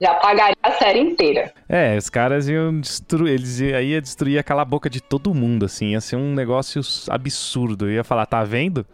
[0.00, 1.52] já pagaria a série inteira.
[1.68, 5.88] É, os caras iam destruir, eles iam, ia destruir aquela boca de todo mundo, assim,
[5.88, 6.80] ia ser um negócio
[7.10, 7.86] absurdo.
[7.86, 8.86] Eu ia falar, tá vendo?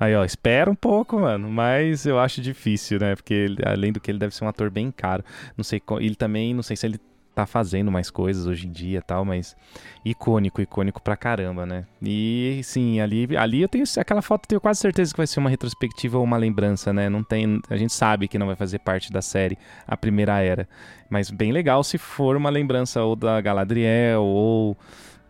[0.00, 3.14] Aí, ó, espera um pouco, mano, mas eu acho difícil, né?
[3.14, 5.22] Porque ele, além do que ele deve ser um ator bem caro.
[5.56, 6.98] Não sei, ele também, não sei se ele
[7.34, 9.56] tá fazendo mais coisas hoje em dia tal, mas
[10.04, 11.84] icônico, icônico pra caramba, né?
[12.00, 15.50] E sim, ali, ali eu tenho aquela foto, tenho quase certeza que vai ser uma
[15.50, 17.08] retrospectiva ou uma lembrança, né?
[17.08, 20.68] Não tem, a gente sabe que não vai fazer parte da série a primeira era,
[21.10, 24.76] mas bem legal se for uma lembrança ou da Galadriel ou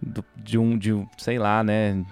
[0.00, 2.04] do, de um de sei lá, né,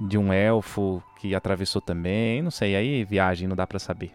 [0.00, 4.12] de um elfo que atravessou também, não sei, aí viagem não dá para saber.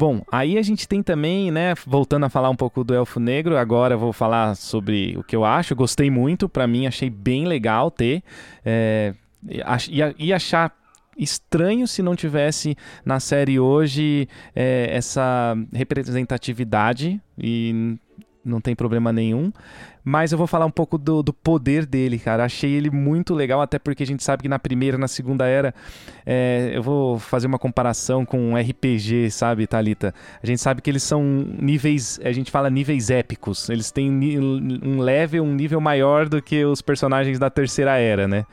[0.00, 3.58] Bom, aí a gente tem também, né, voltando a falar um pouco do Elfo Negro,
[3.58, 5.76] agora vou falar sobre o que eu acho.
[5.76, 8.22] Gostei muito, para mim achei bem legal ter.
[8.64, 9.12] É,
[10.18, 10.74] e achar
[11.18, 17.98] estranho se não tivesse na série hoje é, essa representatividade e
[18.44, 19.52] não tem problema nenhum.
[20.02, 22.44] Mas eu vou falar um pouco do, do, poder dele, cara.
[22.44, 25.74] Achei ele muito legal, até porque a gente sabe que na primeira na segunda era.
[26.24, 30.14] É, eu vou fazer uma comparação com um RPG, sabe, Thalita?
[30.42, 32.18] A gente sabe que eles são níveis.
[32.24, 33.68] A gente fala níveis épicos.
[33.68, 38.46] Eles têm um level, um nível maior do que os personagens da terceira era, né?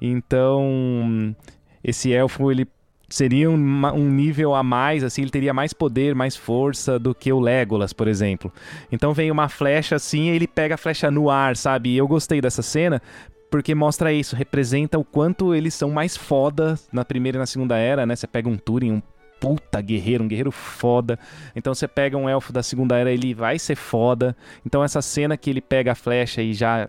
[0.00, 1.34] Então.
[1.82, 2.68] Esse elfo, ele
[3.10, 7.32] seria um, um, nível a mais, assim, ele teria mais poder, mais força do que
[7.32, 8.52] o Legolas, por exemplo.
[8.90, 11.90] Então vem uma flecha assim ele pega a flecha no ar, sabe?
[11.90, 13.02] E eu gostei dessa cena
[13.50, 17.76] porque mostra isso, representa o quanto eles são mais foda na primeira e na segunda
[17.76, 18.14] era, né?
[18.14, 19.02] Você pega um Túrin, um
[19.40, 21.18] puta guerreiro, um guerreiro foda.
[21.56, 24.36] Então você pega um elfo da segunda era, ele vai ser foda.
[24.64, 26.88] Então essa cena que ele pega a flecha e já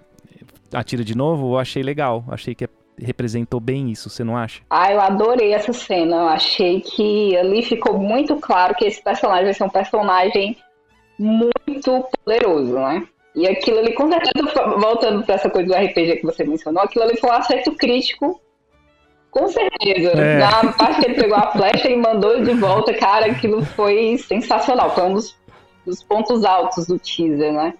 [0.71, 2.23] atira de novo, eu achei legal.
[2.27, 2.69] Achei que é
[3.01, 4.61] representou bem isso, você não acha?
[4.69, 6.15] Ah, eu adorei essa cena.
[6.15, 10.57] Eu achei que ali ficou muito claro que esse personagem vai ser um personagem
[11.17, 13.07] muito poderoso, né?
[13.35, 17.05] E aquilo ali, com certeza, voltando para essa coisa do RPG que você mencionou, aquilo
[17.05, 18.39] ali foi um acerto crítico.
[19.29, 20.09] Com certeza.
[20.09, 20.39] É.
[20.39, 24.93] Na parte que ele pegou a flecha e mandou de volta, cara, aquilo foi sensacional.
[24.93, 25.37] Foi um dos,
[25.85, 27.73] dos pontos altos do teaser, né?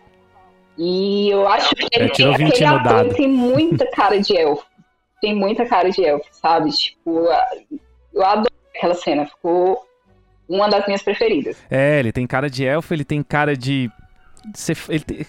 [0.77, 4.70] E eu acho que é, ele, aquele ator tem muita cara de elfo
[5.21, 6.71] tem muita cara de elfo, sabe?
[6.71, 7.27] Tipo,
[8.13, 9.85] eu adoro aquela cena, ficou
[10.49, 11.57] uma das minhas preferidas.
[11.69, 13.89] É, ele tem cara de elfo, ele tem cara de
[14.55, 14.75] Ser,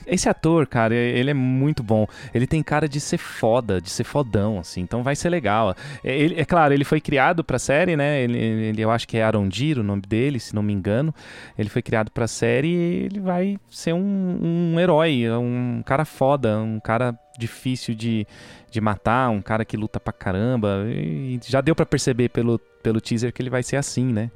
[0.07, 2.07] esse ator, cara, ele é muito bom.
[2.33, 4.81] Ele tem cara de ser foda, de ser fodão, assim.
[4.81, 5.77] Então vai ser legal.
[6.03, 8.23] É, ele, é claro, ele foi criado pra série, né?
[8.23, 11.15] Ele, ele, eu acho que é Arondir o nome dele, se não me engano.
[11.59, 16.59] Ele foi criado pra série e ele vai ser um, um herói, um cara foda,
[16.61, 18.27] um cara difícil de,
[18.71, 20.85] de matar, um cara que luta pra caramba.
[20.89, 24.31] E já deu para perceber pelo, pelo teaser que ele vai ser assim, né?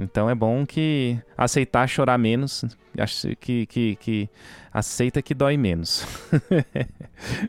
[0.00, 2.64] Então é bom que aceitar chorar menos,
[2.98, 4.28] acho que, que, que
[4.72, 6.04] aceita que dói menos.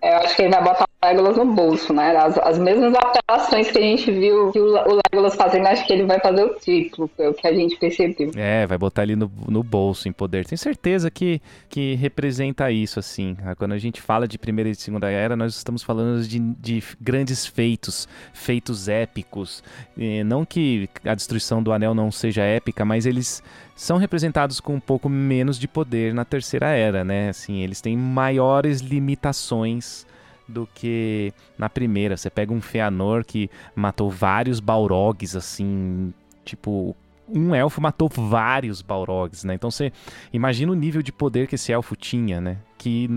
[0.02, 2.16] é, eu acho que ele vai botar o Legolas no bolso, né?
[2.16, 5.94] As, as mesmas apelações que a gente viu que o, o Legolas fazendo, acho que
[5.94, 8.32] ele vai fazer o triplo, foi o que a gente percebeu.
[8.36, 10.46] É, vai botar ali no, no bolso em poder.
[10.46, 13.36] Tenho certeza que, que representa isso, assim.
[13.58, 17.44] Quando a gente fala de Primeira e Segunda Era, nós estamos falando de, de grandes
[17.44, 19.64] feitos, feitos épicos.
[19.98, 23.42] E não que a destruição do Anel não seja épica, mas eles
[23.76, 27.30] são representados com um pouco menos de poder na Terceira Era, né?
[27.30, 30.06] Assim, eles têm maiores limitações
[30.48, 32.16] do que na primeira.
[32.16, 36.96] Você pega um Feanor que matou vários Balrogs, assim, tipo,
[37.28, 39.56] um elfo matou vários Balrogs, né?
[39.56, 39.92] Então você
[40.32, 42.58] imagina o nível de poder que esse elfo tinha, né?
[42.78, 43.10] Que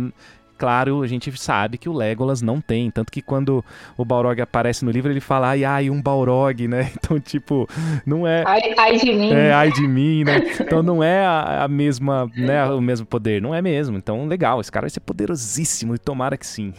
[0.58, 2.90] claro, a gente sabe que o Legolas não tem.
[2.90, 3.64] Tanto que quando
[3.96, 6.90] o Balrog aparece no livro, ele fala, ai, ai, um Balrog, né?
[6.98, 7.66] Então, tipo,
[8.04, 8.42] não é.
[8.44, 9.32] Ai, ai de mim.
[9.32, 10.42] É, ai de mim, né?
[10.60, 12.64] Então não é a, a, mesma, né?
[12.66, 13.40] O mesmo poder.
[13.40, 13.96] Não é mesmo.
[13.96, 16.74] Então, legal, esse cara vai ser poderosíssimo e tomara que sim.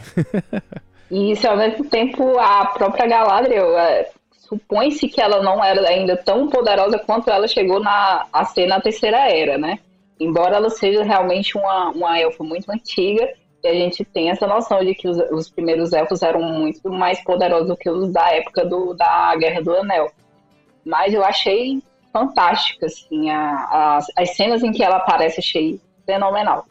[1.10, 3.78] e isso, ao mesmo tempo, a própria Galadriel.
[3.80, 4.10] É,
[4.50, 8.82] supõe-se que ela não era ainda tão poderosa quanto ela chegou na, a ser na
[8.82, 9.80] Terceira Era, né?
[10.20, 13.30] Embora ela seja realmente uma, uma elfa muito antiga,
[13.64, 17.22] e a gente tem essa noção de que os, os, primeiros elfos eram muito mais
[17.24, 20.12] poderosos que os da época do, da Guerra do Anel.
[20.86, 21.82] Mas eu achei
[22.14, 26.66] fantástica, assim, a, as, as cenas em que ela aparece, achei fenomenal.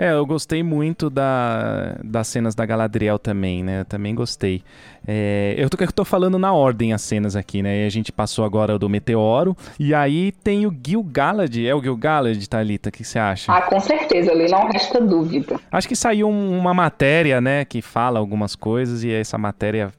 [0.00, 3.80] É, eu gostei muito da, das cenas da Galadriel também, né?
[3.80, 4.62] Eu também gostei.
[5.06, 7.82] É, eu, tô, eu tô falando na ordem as cenas aqui, né?
[7.82, 9.54] E a gente passou agora do Meteoro.
[9.78, 11.54] E aí tem o Gil-galad.
[11.66, 12.88] É o Gil-galad, Thalita?
[12.88, 13.52] O que você acha?
[13.52, 14.32] Ah, com certeza.
[14.32, 15.60] Ali não resta dúvida.
[15.70, 17.66] Acho que saiu uma matéria, né?
[17.66, 19.04] Que fala algumas coisas.
[19.04, 19.92] E essa matéria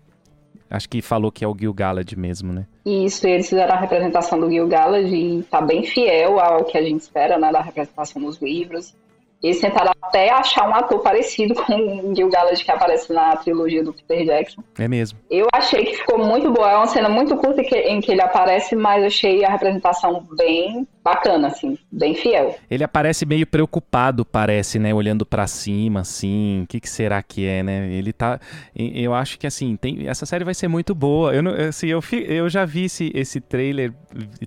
[0.68, 2.66] Acho que falou que é o Gil-galad mesmo, né?
[2.86, 7.02] Isso, eles fizeram a representação do Gil-galad e tá bem fiel ao que a gente
[7.02, 8.96] espera, né, da representação nos livros.
[9.42, 13.84] Eles tentaram até achar um ator parecido com o Gil Galad que aparece na trilogia
[13.84, 14.62] do Peter Jackson.
[14.78, 15.18] É mesmo.
[15.30, 16.70] Eu achei que ficou muito boa.
[16.70, 21.48] É uma cena muito curta em que ele aparece, mas achei a representação bem bacana,
[21.48, 22.56] assim, bem fiel.
[22.70, 24.94] Ele aparece meio preocupado, parece, né?
[24.94, 26.64] Olhando para cima, assim.
[26.64, 27.92] O que, que, será que é, né?
[27.92, 28.40] Ele tá.
[28.76, 30.08] Eu acho que, assim, tem...
[30.08, 31.34] essa série vai ser muito boa.
[31.34, 33.94] Eu, não, assim, eu, eu já vi esse, esse trailer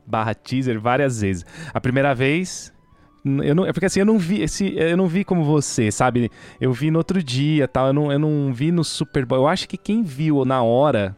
[0.07, 1.45] barra teaser várias vezes.
[1.73, 2.74] A primeira vez
[3.25, 6.31] eu não, é porque assim, eu não vi esse, eu não vi como você, sabe?
[6.61, 9.41] Eu vi no outro dia, tal, eu não, eu não vi no Super Bowl.
[9.41, 11.17] Eu acho que quem viu na hora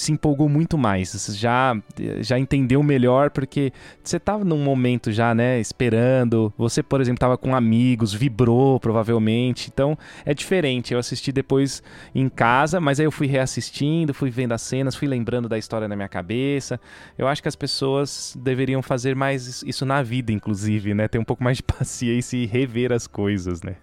[0.00, 1.76] se empolgou muito mais, já,
[2.20, 6.52] já entendeu melhor, porque você tava num momento já, né, esperando.
[6.56, 9.70] Você, por exemplo, tava com amigos, vibrou provavelmente.
[9.72, 10.92] Então é diferente.
[10.92, 11.82] Eu assisti depois
[12.14, 15.88] em casa, mas aí eu fui reassistindo, fui vendo as cenas, fui lembrando da história
[15.88, 16.80] na minha cabeça.
[17.16, 21.08] Eu acho que as pessoas deveriam fazer mais isso na vida, inclusive, né?
[21.08, 23.76] Ter um pouco mais de paciência e rever as coisas, né?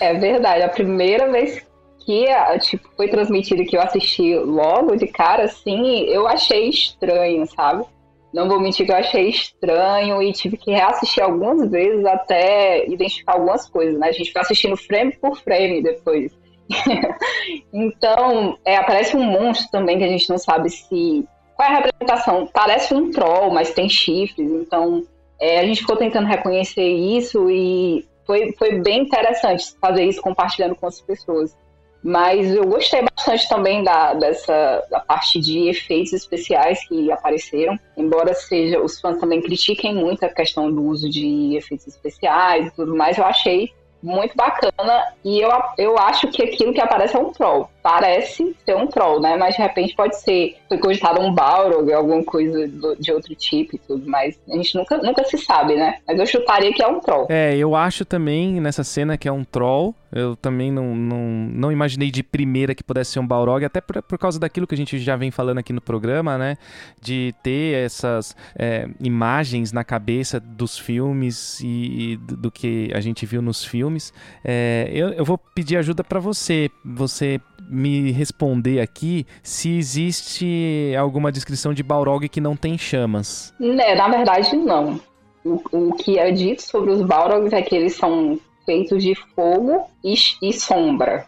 [0.00, 0.62] é verdade.
[0.62, 1.64] A primeira vez
[2.04, 2.26] que
[2.60, 7.84] tipo, foi transmitido que eu assisti logo de cara, assim, eu achei estranho, sabe?
[8.32, 13.34] Não vou mentir que eu achei estranho e tive que reassistir algumas vezes até identificar
[13.34, 14.08] algumas coisas, né?
[14.08, 16.32] A gente foi assistindo frame por frame depois.
[17.72, 21.24] então, é, aparece um monstro também que a gente não sabe se.
[21.54, 22.48] Qual é a representação?
[22.52, 24.50] Parece um troll, mas tem chifres.
[24.50, 25.02] Então,
[25.40, 30.74] é, a gente ficou tentando reconhecer isso e foi, foi bem interessante fazer isso compartilhando
[30.74, 31.56] com as pessoas.
[32.04, 37.78] Mas eu gostei bastante também da, dessa da parte de efeitos especiais que apareceram.
[37.96, 42.70] Embora seja os fãs também critiquem muito a questão do uso de efeitos especiais e
[42.72, 43.72] tudo mais, eu achei
[44.04, 47.70] muito bacana e eu, eu acho que aquilo que aparece é um troll.
[47.82, 49.36] Parece ser um troll, né?
[49.36, 53.76] Mas de repente pode ser, foi cogitado um Balrog, alguma coisa do, de outro tipo
[53.76, 55.96] e tudo, mas a gente nunca, nunca se sabe, né?
[56.06, 57.26] Mas eu chutaria que é um troll.
[57.30, 59.94] É, eu acho também nessa cena que é um troll.
[60.14, 61.18] Eu também não, não,
[61.50, 64.74] não imaginei de primeira que pudesse ser um Balrog, até por, por causa daquilo que
[64.74, 66.56] a gente já vem falando aqui no programa, né?
[67.02, 73.26] De ter essas é, imagens na cabeça dos filmes e, e, do que a gente
[73.26, 74.12] viu nos filmes.
[74.44, 76.70] É, eu, eu vou pedir ajuda para você.
[76.84, 83.52] Você me responder aqui se existe alguma descrição de Balrog que não tem chamas.
[83.60, 85.00] É, na verdade, não.
[85.44, 89.86] O, o que é dito sobre os Balrogs é que eles são feitos de fogo
[90.02, 91.26] e, e sombra.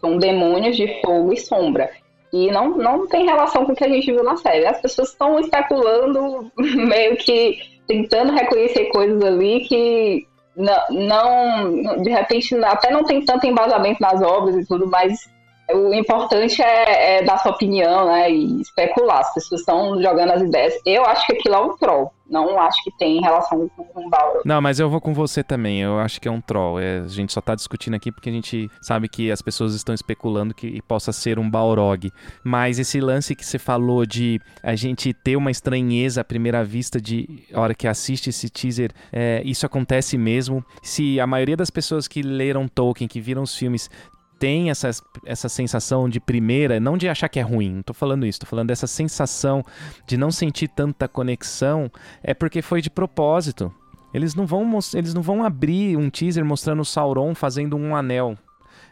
[0.00, 1.90] São demônios de fogo e sombra.
[2.32, 4.66] E não, não tem relação com o que a gente viu na série.
[4.66, 12.54] As pessoas estão especulando, meio que tentando reconhecer coisas ali que não, não, de repente,
[12.64, 15.30] até não tem tanto embasamento nas obras e tudo, mas
[15.72, 18.30] o importante é, é, dar sua opinião, né?
[18.30, 19.20] E especular.
[19.20, 20.74] As pessoas estão jogando as ideias.
[20.84, 22.12] Eu acho que aquilo é um troll.
[22.28, 24.42] Não acho que tem relação com o Balrog.
[24.44, 25.80] Não, mas eu vou com você também.
[25.80, 26.78] Eu acho que é um troll.
[26.78, 29.94] É, a gente só tá discutindo aqui porque a gente sabe que as pessoas estão
[29.94, 32.10] especulando que possa ser um Balrog.
[32.44, 37.00] Mas esse lance que você falou de a gente ter uma estranheza à primeira vista
[37.00, 40.62] de hora que assiste esse teaser, é, isso acontece mesmo.
[40.82, 43.90] Se a maioria das pessoas que leram Tolkien, que viram os filmes,
[44.38, 44.90] tem essa,
[45.24, 48.46] essa sensação de primeira, não de achar que é ruim, não tô falando isso, tô
[48.46, 49.64] falando dessa sensação
[50.06, 51.90] de não sentir tanta conexão,
[52.22, 53.72] é porque foi de propósito.
[54.12, 58.38] Eles não vão, eles não vão abrir um teaser mostrando o Sauron fazendo um anel.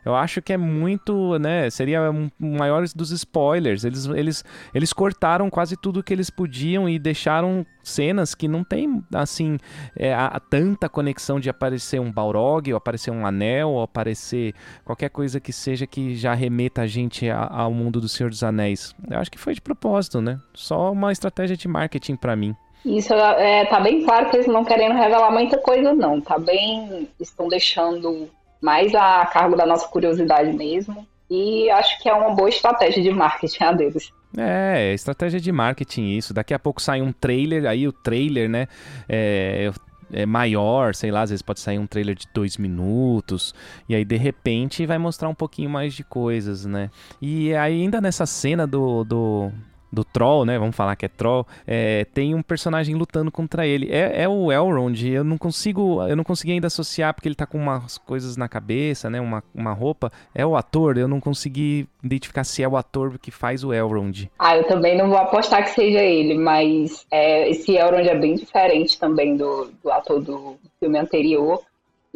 [0.07, 1.69] Eu acho que é muito, né?
[1.69, 3.83] Seria um maior dos spoilers.
[3.83, 9.03] Eles, eles, eles cortaram quase tudo que eles podiam e deixaram cenas que não tem,
[9.13, 9.59] assim,
[9.99, 14.55] é, a, a tanta conexão de aparecer um Balrog, ou aparecer um anel, ou aparecer
[14.85, 18.95] qualquer coisa que seja que já remeta a gente ao mundo do Senhor dos Anéis.
[19.11, 20.39] Eu acho que foi de propósito, né?
[20.55, 22.55] Só uma estratégia de marketing para mim.
[22.85, 26.21] Isso é, tá bem claro que eles não querendo revelar muita coisa, não.
[26.21, 27.09] Tá bem.
[27.19, 31.07] Estão deixando mais a cargo da nossa curiosidade mesmo.
[31.29, 34.13] E acho que é uma boa estratégia de marketing a deles.
[34.37, 36.35] É, estratégia de marketing isso.
[36.35, 38.69] Daqui a pouco sai um trailer, aí o trailer, né?
[39.09, 39.71] É,
[40.13, 43.55] é maior, sei lá, às vezes pode sair um trailer de dois minutos,
[43.89, 46.91] e aí de repente vai mostrar um pouquinho mais de coisas, né?
[47.21, 49.51] E ainda nessa cena do, do,
[49.93, 50.59] do Troll, né?
[50.59, 51.47] Vamos falar que é Troll.
[51.67, 53.91] É, tem um personagem lutando contra ele.
[53.91, 55.03] É, é, o Elrond.
[55.03, 58.49] Eu não consigo, eu não consegui ainda associar porque ele tá com umas coisas na
[58.49, 59.21] cabeça, né?
[59.21, 60.11] Uma, uma roupa.
[60.35, 60.99] É o ator.
[60.99, 64.31] Eu não consegui identificar se é o ator que faz o Elrond.
[64.39, 68.35] Ah, eu também não vou apostar que seja ele, mas é, esse Elrond é bem
[68.35, 71.63] diferente também do, do ator do filme anterior.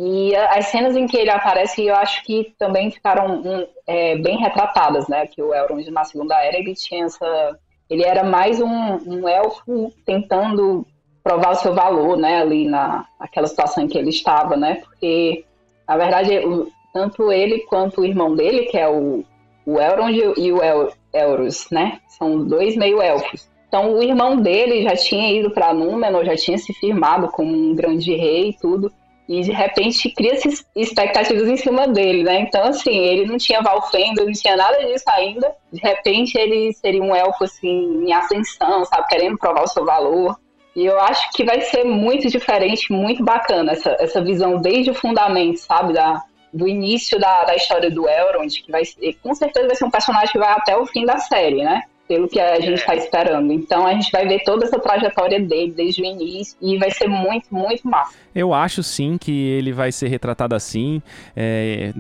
[0.03, 4.39] E as cenas em que ele aparece, eu acho que também ficaram um, é, bem
[4.39, 5.27] retratadas, né?
[5.27, 7.59] Que o Elrond na Segunda Era ele tinha essa
[7.91, 10.87] ele era mais um, um elfo tentando
[11.25, 15.45] provar o seu valor, né, ali na aquela situação em que ele estava, né, porque
[15.87, 19.25] na verdade o, tanto ele quanto o irmão dele, que é o,
[19.67, 23.51] o Elrond e o El, Elros, né, são dois meio elfos.
[23.67, 27.75] Então o irmão dele já tinha ido para Númenor, já tinha se firmado como um
[27.75, 28.93] grande rei e tudo,
[29.31, 32.41] e de repente cria-se expectativas em cima dele, né?
[32.41, 35.55] Então, assim, ele não tinha Valfenda, não tinha nada disso ainda.
[35.73, 39.07] De repente, ele seria um elfo, assim, em ascensão, sabe?
[39.07, 40.37] Querendo provar o seu valor.
[40.75, 44.95] E eu acho que vai ser muito diferente, muito bacana essa, essa visão desde o
[44.95, 45.93] fundamento, sabe?
[45.93, 46.21] Da,
[46.53, 49.93] do início da, da história do Elrond, que vai ser, com certeza vai ser um
[49.93, 51.85] personagem que vai até o fim da série, né?
[52.11, 53.53] Pelo que a gente está esperando.
[53.53, 57.07] Então a gente vai ver toda essa trajetória dele desde o início e vai ser
[57.07, 58.19] muito, muito massa.
[58.35, 61.01] Eu acho sim que ele vai ser retratado assim.
[61.37, 61.93] É,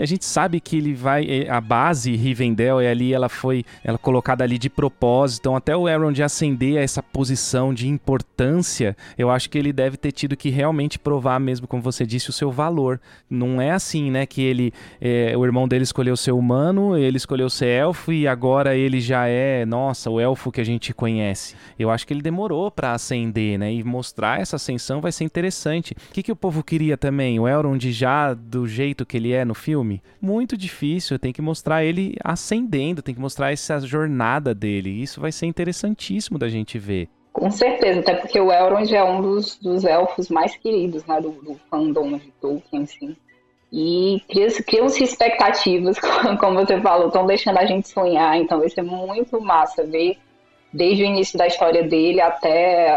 [0.00, 1.26] a gente sabe que ele vai.
[1.28, 5.42] É, a base Rivendell é ali, ela foi ela colocada ali de propósito.
[5.42, 9.72] Então, até o Aaron de ascender a essa posição de importância, eu acho que ele
[9.72, 13.00] deve ter tido que realmente provar mesmo, como você disse, o seu valor.
[13.28, 14.24] Não é assim, né?
[14.26, 14.72] Que ele.
[15.00, 19.26] É, o irmão dele escolheu ser humano, ele escolheu ser elfo e agora ele já
[19.26, 21.54] é, nossa, o elfo que a gente conhece.
[21.78, 23.72] Eu acho que ele demorou para ascender, né?
[23.72, 25.92] E mostrar essa ascensão vai ser interessante interessante.
[25.92, 27.38] O que, que o povo queria também?
[27.38, 30.02] O Elrond já do jeito que ele é no filme?
[30.20, 34.90] Muito difícil, tem que mostrar ele ascendendo, tem que mostrar essa jornada dele.
[34.90, 37.08] Isso vai ser interessantíssimo da gente ver.
[37.32, 41.30] Com certeza, até porque o Elrond é um dos, dos elfos mais queridos né, do,
[41.30, 43.16] do fandom de Tolkien, assim.
[43.72, 44.22] E
[44.66, 45.98] criam-se expectativas,
[46.38, 50.18] como você falou, estão deixando a gente sonhar, então vai ser muito massa ver
[50.70, 52.96] desde o início da história dele até,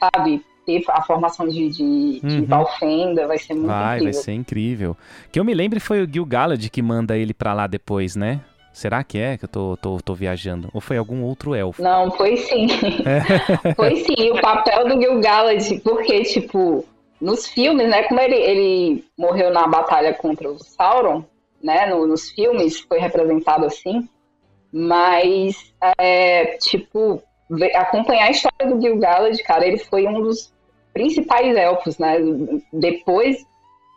[0.00, 2.28] sabe, ter a formação de, de, uhum.
[2.28, 4.12] de Valfenda, vai ser muito vai, incrível.
[4.12, 4.96] Vai ser incrível.
[5.30, 8.40] Que eu me lembre foi o Gil Galad que manda ele pra lá depois, né?
[8.72, 10.68] Será que é que eu tô, tô, tô viajando?
[10.74, 11.82] Ou foi algum outro elfo?
[11.82, 12.66] Não, foi sim.
[13.06, 13.72] É.
[13.74, 16.84] foi sim, o papel do Gil Galad, porque, tipo,
[17.20, 21.24] nos filmes, né, como ele, ele morreu na batalha contra o Sauron,
[21.62, 24.08] né, no, nos filmes foi representado assim,
[24.72, 27.22] mas, é, tipo,
[27.74, 30.52] acompanhar a história do Gil Galad, cara, ele foi um dos
[30.92, 32.16] principais elfos, né?
[32.72, 33.46] Depois,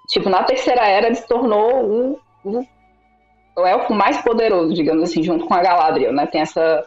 [0.10, 2.66] tipo, na Terceira Era, ele se tornou o, o,
[3.58, 6.28] o elfo mais poderoso, digamos assim, junto com a Galadriel, né?
[6.28, 6.86] Tem essa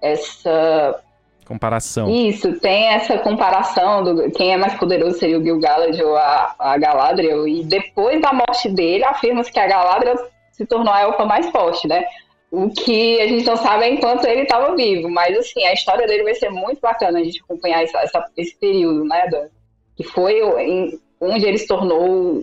[0.00, 1.02] essa
[1.48, 2.08] comparação.
[2.10, 6.78] Isso, tem essa comparação do quem é mais poderoso seria o Gil-galad ou a, a
[6.78, 10.16] Galadriel, e depois da morte dele, afirma-se que a Galadriel
[10.52, 12.04] se tornou a elfa mais forte, né?
[12.50, 16.06] O que a gente não sabe é enquanto ele estava vivo, mas assim, a história
[16.06, 19.26] dele vai ser muito bacana a gente acompanhar essa, essa, esse período, né?
[19.28, 19.48] Da,
[19.96, 22.42] que foi em, onde ele se tornou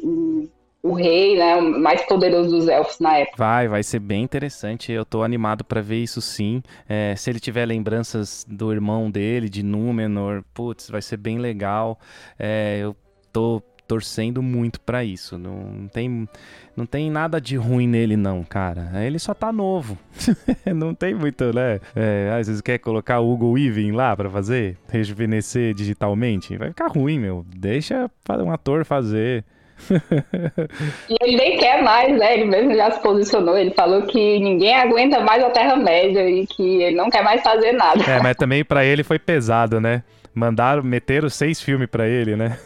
[0.86, 3.38] o, rei, né, o mais poderoso dos elfos na época.
[3.38, 4.92] Vai, vai ser bem interessante.
[4.92, 6.62] Eu tô animado para ver isso sim.
[6.88, 12.00] É, se ele tiver lembranças do irmão dele, de Númenor, putz, vai ser bem legal.
[12.38, 12.96] É, eu
[13.34, 15.40] tô torcendo muito para isso.
[15.40, 16.30] Não tem,
[16.78, 18.92] não tem nada de ruim nele, não, cara.
[19.04, 19.98] Ele só tá novo.
[20.76, 21.80] não tem muito, né?
[21.96, 26.56] É, às vezes quer colocar o Hugo Weaving lá para fazer, rejuvenescer digitalmente.
[26.58, 27.44] Vai ficar ruim, meu.
[27.56, 28.08] Deixa
[28.40, 29.44] um ator fazer.
[31.10, 32.34] e ele nem quer mais, né?
[32.34, 33.58] Ele mesmo já se posicionou.
[33.58, 37.72] Ele falou que ninguém aguenta mais a Terra-média e que ele não quer mais fazer
[37.74, 38.04] nada.
[38.04, 40.04] É, mas também para ele foi pesado, né?
[40.36, 42.60] mandaram, meteram seis filmes para ele, né?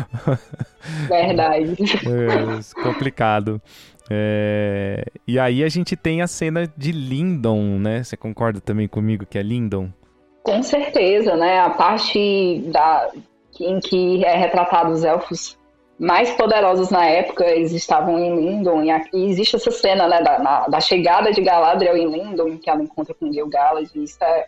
[1.06, 1.76] Verdade.
[2.06, 3.60] É, complicado.
[4.10, 5.04] É...
[5.28, 8.02] E aí a gente tem a cena de Lindon, né?
[8.02, 9.90] Você concorda também comigo que é Lindon?
[10.42, 11.60] Com certeza, né?
[11.60, 13.10] A parte da...
[13.60, 15.59] em que é retratado os elfos
[16.00, 20.38] mais poderosos na época, eles estavam em Lindon, e, aqui, existe essa cena, né, da,
[20.38, 24.46] na, da chegada de Galadriel em Lindon, que ela encontra com Gil-galad, e isso é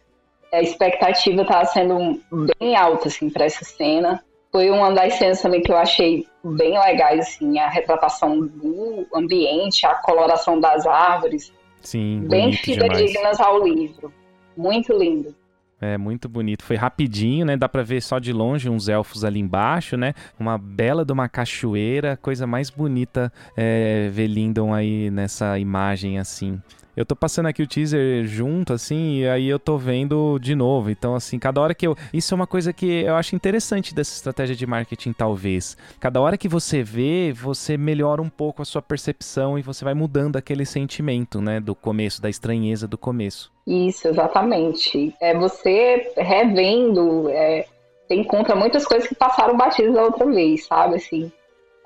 [0.52, 2.20] a expectativa estava sendo
[2.58, 4.22] bem alta, assim, para essa cena.
[4.50, 9.86] Foi uma das cenas também que eu achei bem legais, assim, a retratação do ambiente,
[9.86, 11.50] a coloração das árvores.
[11.80, 14.12] Sim, bem fidedignas ao livro.
[14.54, 15.34] Muito lindo.
[15.82, 16.62] É muito bonito.
[16.62, 17.56] Foi rapidinho, né?
[17.56, 20.14] Dá pra ver só de longe uns elfos ali embaixo, né?
[20.38, 26.60] Uma bela de uma cachoeira, coisa mais bonita é, ver Lindon aí nessa imagem assim.
[26.94, 30.90] Eu tô passando aqui o teaser junto, assim, e aí eu tô vendo de novo.
[30.90, 31.96] Então, assim, cada hora que eu.
[32.12, 35.76] Isso é uma coisa que eu acho interessante dessa estratégia de marketing, talvez.
[35.98, 39.94] Cada hora que você vê, você melhora um pouco a sua percepção e você vai
[39.94, 41.60] mudando aquele sentimento, né?
[41.60, 43.50] Do começo, da estranheza do começo.
[43.66, 45.14] Isso, exatamente.
[45.18, 47.64] É você revendo, é,
[48.06, 50.96] você encontra muitas coisas que passaram batidas da outra vez, sabe?
[50.96, 51.32] Assim,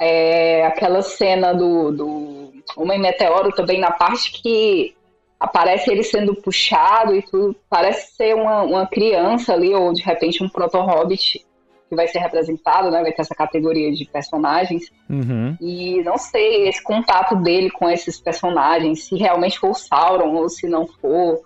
[0.01, 4.96] é, aquela cena do, do Homem Meteoro também na parte que
[5.39, 7.57] aparece ele sendo puxado e tudo.
[7.69, 11.45] Parece ser uma, uma criança ali, ou de repente um proto-hobbit
[11.89, 13.03] que vai ser representado, né?
[13.03, 14.91] Vai ter essa categoria de personagens.
[15.09, 15.57] Uhum.
[15.61, 20.49] E não sei, esse contato dele com esses personagens, se realmente for o Sauron ou
[20.49, 21.43] se não for.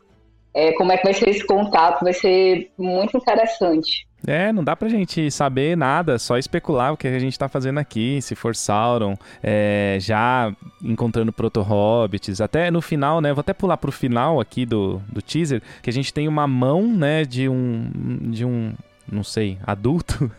[0.52, 2.02] É, como é que vai ser esse contato?
[2.02, 4.08] Vai ser muito interessante.
[4.26, 7.78] É, não dá pra gente saber nada, só especular o que a gente tá fazendo
[7.78, 13.76] aqui, se for Sauron, é, já encontrando proto-hobbits, até no final, né, vou até pular
[13.76, 17.90] pro final aqui do, do teaser, que a gente tem uma mão, né, de um,
[18.30, 18.74] de um
[19.10, 20.30] não sei, adulto,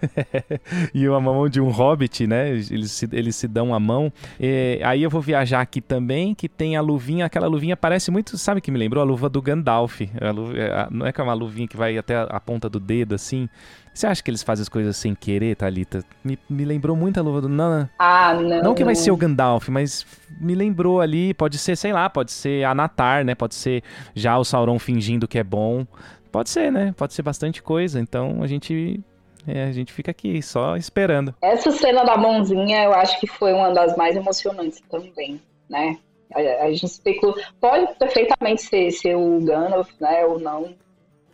[0.93, 2.49] e uma mão de um hobbit, né?
[2.49, 4.11] Eles se, eles se dão a mão.
[4.39, 8.37] E, aí eu vou viajar aqui também, que tem a luvinha, aquela luvinha parece muito,
[8.37, 9.01] sabe que me lembrou?
[9.01, 10.01] A luva do Gandalf.
[10.33, 13.15] Luva, é, não é que é uma luvinha que vai até a ponta do dedo,
[13.15, 13.49] assim.
[13.93, 16.03] Você acha que eles fazem as coisas sem querer, Thalita?
[16.23, 17.91] Me, me lembrou muito a luva do Nana.
[17.99, 18.63] Ah, não.
[18.63, 20.05] Não que vai ser o Gandalf, mas
[20.39, 21.33] me lembrou ali.
[21.33, 23.35] Pode ser, sei lá, pode ser a Natar, né?
[23.35, 23.83] Pode ser
[24.15, 25.85] já o Sauron fingindo que é bom.
[26.31, 26.93] Pode ser, né?
[26.97, 27.99] Pode ser bastante coisa.
[27.99, 28.99] Então a gente
[29.47, 31.33] é, a gente fica aqui só esperando.
[31.41, 35.97] Essa cena da mãozinha eu acho que foi uma das mais emocionantes também, né?
[36.33, 37.35] A, a gente especula.
[37.59, 40.25] Pode perfeitamente ser, ser o Gandalf, né?
[40.25, 40.73] Ou não.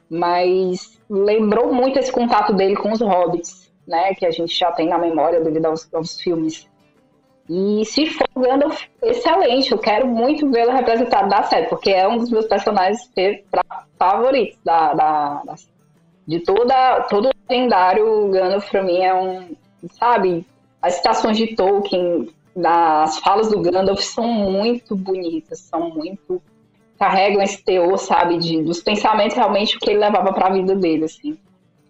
[0.09, 4.13] Mas lembrou muito esse contato dele com os hobbits, né?
[4.15, 6.67] Que a gente já tem na memória devido aos, aos filmes.
[7.49, 9.71] E se for Gandalf, excelente.
[9.71, 13.09] Eu quero muito vê-lo representado da série, porque é um dos meus personagens
[13.97, 15.55] favoritos da, da, da
[16.27, 18.29] de toda, todo o lendário.
[18.29, 19.55] Gandalf, pra mim, é um.
[19.91, 20.45] Sabe?
[20.81, 26.41] As citações de Tolkien, das falas do Gandalf são muito bonitas, são muito.
[26.99, 28.37] carregam esse teor, sabe?
[28.39, 31.37] De, dos pensamentos realmente o que ele levava para a vida dele, assim.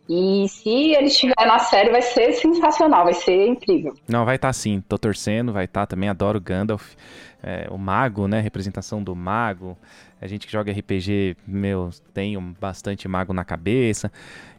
[0.10, 3.94] E se ele estiver na série, vai ser sensacional, vai ser incrível.
[4.08, 6.96] Não, vai estar tá, sim, tô torcendo, vai estar tá, também, adoro Gandalf.
[7.44, 8.40] É, o mago, né?
[8.40, 9.78] Representação do mago.
[10.20, 14.12] A gente que joga RPG, meu, tem bastante mago na cabeça.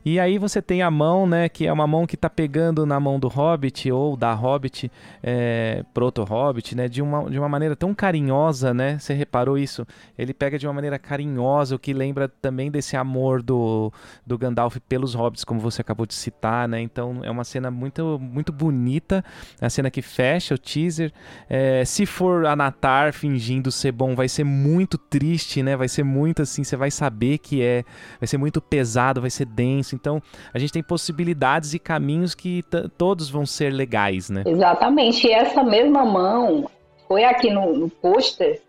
[0.05, 1.49] E aí você tem a mão, né?
[1.49, 4.91] Que é uma mão que tá pegando na mão do Hobbit ou da Hobbit,
[5.23, 6.89] é, proto-Hobbit, né?
[6.89, 8.99] De uma, de uma maneira tão carinhosa, né?
[8.99, 9.87] Você reparou isso?
[10.17, 13.93] Ele pega de uma maneira carinhosa, o que lembra também desse amor do,
[14.27, 16.81] do Gandalf pelos Hobbits, como você acabou de citar, né?
[16.81, 19.25] Então é uma cena muito, muito bonita.
[19.61, 21.13] A cena que fecha o teaser.
[21.49, 25.77] É, se for a Natar fingindo ser bom, vai ser muito triste, né?
[25.77, 27.85] Vai ser muito assim, você vai saber que é.
[28.21, 29.98] Vai ser muito pesado, vai ser denso.
[30.01, 30.23] Então,
[30.55, 32.65] a gente tem possibilidades e caminhos que
[32.97, 34.45] todos vão ser legais, né?
[34.47, 35.27] Exatamente.
[35.27, 36.71] E essa mesma mão
[37.07, 38.63] foi aqui no, no pôster,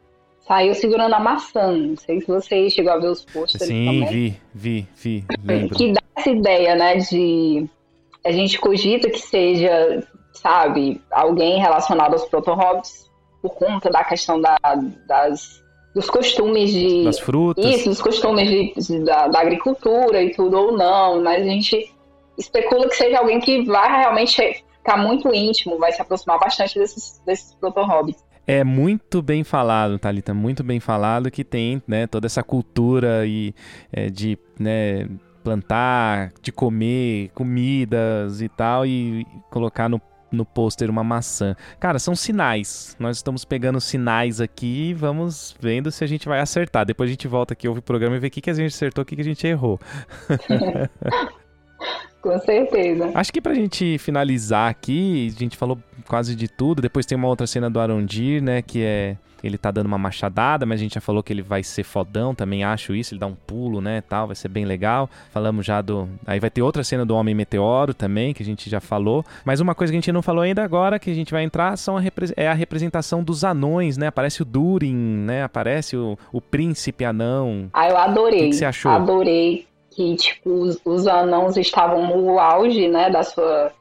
[0.48, 1.72] saiu segurando a maçã.
[1.72, 4.06] Não sei se você chegou a ver os pôsteres Sim, também.
[4.08, 5.26] vi, vi, vi.
[5.44, 5.76] Lembro.
[5.76, 7.70] Que dá essa ideia, né, de
[8.26, 10.04] a gente cogita que seja,
[10.34, 13.10] sabe, alguém relacionado aos proto-hobbits
[13.42, 14.58] por conta da questão da,
[15.08, 15.64] das
[15.94, 17.04] dos costumes de.
[17.04, 17.66] Das frutas.
[17.66, 21.92] Isso, dos costumes de, da, da, agricultura e tudo, ou não, mas a gente
[22.38, 27.22] especula que seja alguém que vai realmente ficar muito íntimo, vai se aproximar bastante desses,
[27.26, 28.24] desses proto-hobbits.
[28.48, 33.54] É muito bem falado, Thalita, muito bem falado que tem né, toda essa cultura e,
[33.92, 35.08] é, de né,
[35.44, 40.02] plantar, de comer comidas e tal, e colocar no
[40.32, 41.56] no pôster uma maçã.
[41.80, 42.96] Cara, são sinais.
[43.00, 46.86] Nós estamos pegando sinais aqui e vamos vendo se a gente vai acertar.
[46.86, 48.74] Depois a gente volta aqui, ouve o programa e vê o que, que a gente
[48.74, 49.80] acertou, o que, que a gente errou.
[52.22, 53.12] Com certeza.
[53.14, 56.82] Acho que pra gente finalizar aqui, a gente falou quase de tudo.
[56.82, 58.62] Depois tem uma outra cena do Arondir, né?
[58.62, 61.64] Que é ele tá dando uma machadada, mas a gente já falou que ele vai
[61.64, 65.10] ser fodão, também acho isso, ele dá um pulo, né, tal, vai ser bem legal.
[65.32, 66.08] Falamos já do...
[66.26, 69.26] Aí vai ter outra cena do Homem Meteoro também, que a gente já falou.
[69.44, 71.78] Mas uma coisa que a gente não falou ainda agora, que a gente vai entrar,
[71.78, 72.34] são a repre...
[72.36, 74.08] é a representação dos anões, né?
[74.08, 75.44] Aparece o Durin, né?
[75.44, 77.70] Aparece o, o príncipe anão.
[77.74, 78.48] Ah, eu adorei.
[78.48, 78.92] O que, você achou?
[78.92, 83.72] Adorei que, tipo, os, os anãos estavam no auge, né, da sua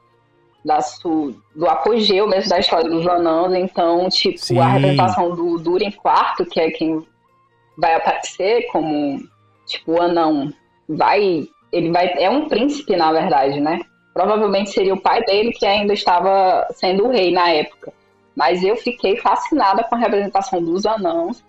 [0.69, 4.59] da su, do apogeu mesmo da história dos anãos, então, tipo, Sim.
[4.59, 7.03] a representação do Durin quarto, que é quem
[7.75, 9.19] vai aparecer como,
[9.65, 10.53] tipo, o anão,
[10.87, 13.81] vai, ele vai, é um príncipe, na verdade, né?
[14.13, 17.91] Provavelmente seria o pai dele que ainda estava sendo o rei na época.
[18.35, 21.43] Mas eu fiquei fascinada com a representação dos anãos,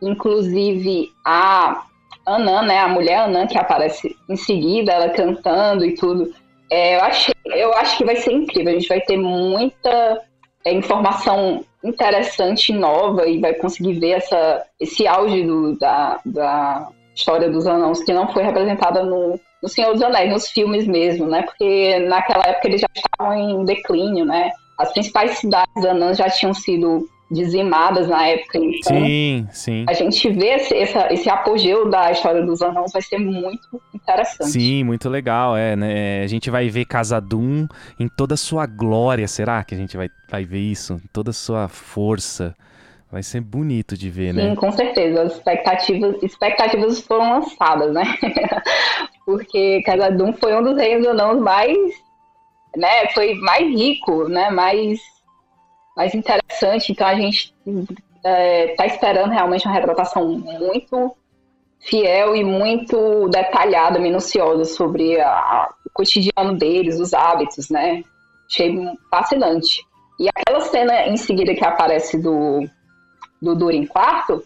[0.00, 1.84] inclusive a
[2.24, 6.32] Anã, né, a mulher Anã que aparece em seguida, ela cantando e tudo.
[6.72, 8.70] É, eu, acho, eu acho que vai ser incrível.
[8.72, 10.22] A gente vai ter muita
[10.64, 17.50] é, informação interessante, nova, e vai conseguir ver essa, esse auge do, da, da história
[17.50, 21.42] dos anãos que não foi representada no, no Senhor dos Anéis, nos filmes mesmo, né?
[21.42, 24.50] Porque naquela época eles já estavam em declínio, né?
[24.78, 28.58] As principais cidades anãs já tinham sido dizimadas na época.
[28.58, 29.84] Então, sim, sim.
[29.88, 34.50] A gente vê esse, essa, esse apogeu da história dos anãos vai ser muito interessante.
[34.50, 35.56] Sim, muito legal.
[35.56, 36.22] É, né?
[36.22, 37.66] A gente vai ver Casadum
[37.98, 39.26] em toda a sua glória.
[39.26, 40.94] Será que a gente vai, vai ver isso?
[40.94, 42.54] Em toda a sua força.
[43.10, 44.50] Vai ser bonito de ver, né?
[44.50, 45.22] Sim, com certeza.
[45.22, 48.04] As expectativas, expectativas foram lançadas, né?
[49.24, 51.76] Porque Casadum foi um dos reinos anãos mais,
[52.76, 53.08] né?
[53.14, 54.50] Foi mais rico, né?
[54.50, 55.00] Mais
[55.96, 56.92] mais interessante.
[56.92, 61.16] Então a gente está é, tá esperando realmente uma retratação muito
[61.80, 68.02] fiel e muito detalhada, minuciosa sobre a, o cotidiano deles, os hábitos, né?
[68.48, 68.76] Achei
[69.10, 69.84] fascinante.
[70.18, 72.64] E aquela cena em seguida que aparece do,
[73.40, 74.44] do Durin quarto,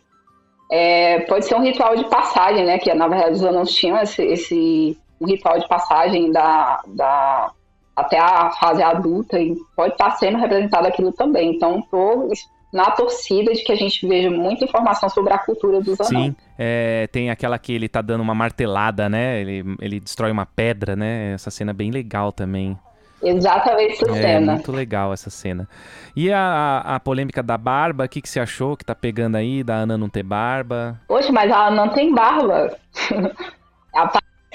[0.71, 2.79] é, pode ser um ritual de passagem, né?
[2.79, 7.53] Que na verdade os anões tinham esse, esse um ritual de passagem da, da
[7.97, 11.57] até a fase adulta e pode estar sendo representado aquilo também.
[11.57, 12.31] Então, estou
[12.73, 16.27] na torcida de que a gente veja muita informação sobre a cultura dos anões.
[16.27, 19.41] Sim, é, tem aquela que ele tá dando uma martelada, né?
[19.41, 21.33] Ele, ele destrói uma pedra, né?
[21.33, 22.79] Essa cena é bem legal também.
[23.23, 24.53] Exatamente essa é, cena.
[24.53, 25.67] muito legal essa cena.
[26.15, 29.65] E a, a polêmica da barba, o que, que você achou que tá pegando aí,
[29.65, 31.01] da Ana não ter barba?
[31.09, 32.77] Poxa, mas ela não tem barba.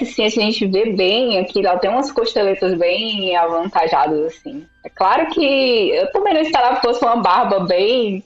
[0.04, 4.66] sim, a gente vê bem aqui, ela tem umas costeletas bem avantajadas, assim.
[4.84, 8.24] É claro que eu também não esperava que fosse uma barba bem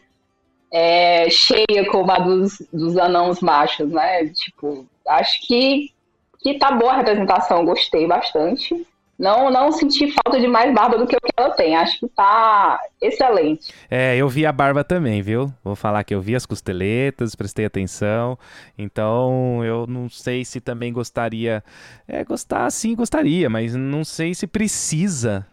[0.73, 4.27] é, cheia como a dos, dos anãos machos, né?
[4.29, 5.93] Tipo, acho que,
[6.41, 8.87] que tá boa a representação, gostei bastante.
[9.19, 11.75] Não, não senti falta de mais barba do que o que ela tem.
[11.75, 13.73] Acho que tá excelente.
[13.91, 15.53] É, eu vi a barba também, viu?
[15.65, 18.39] Vou falar que eu vi as costeletas, prestei atenção.
[18.77, 21.65] Então, eu não sei se também gostaria.
[22.07, 25.47] É, gostar sim, gostaria, mas não sei se precisa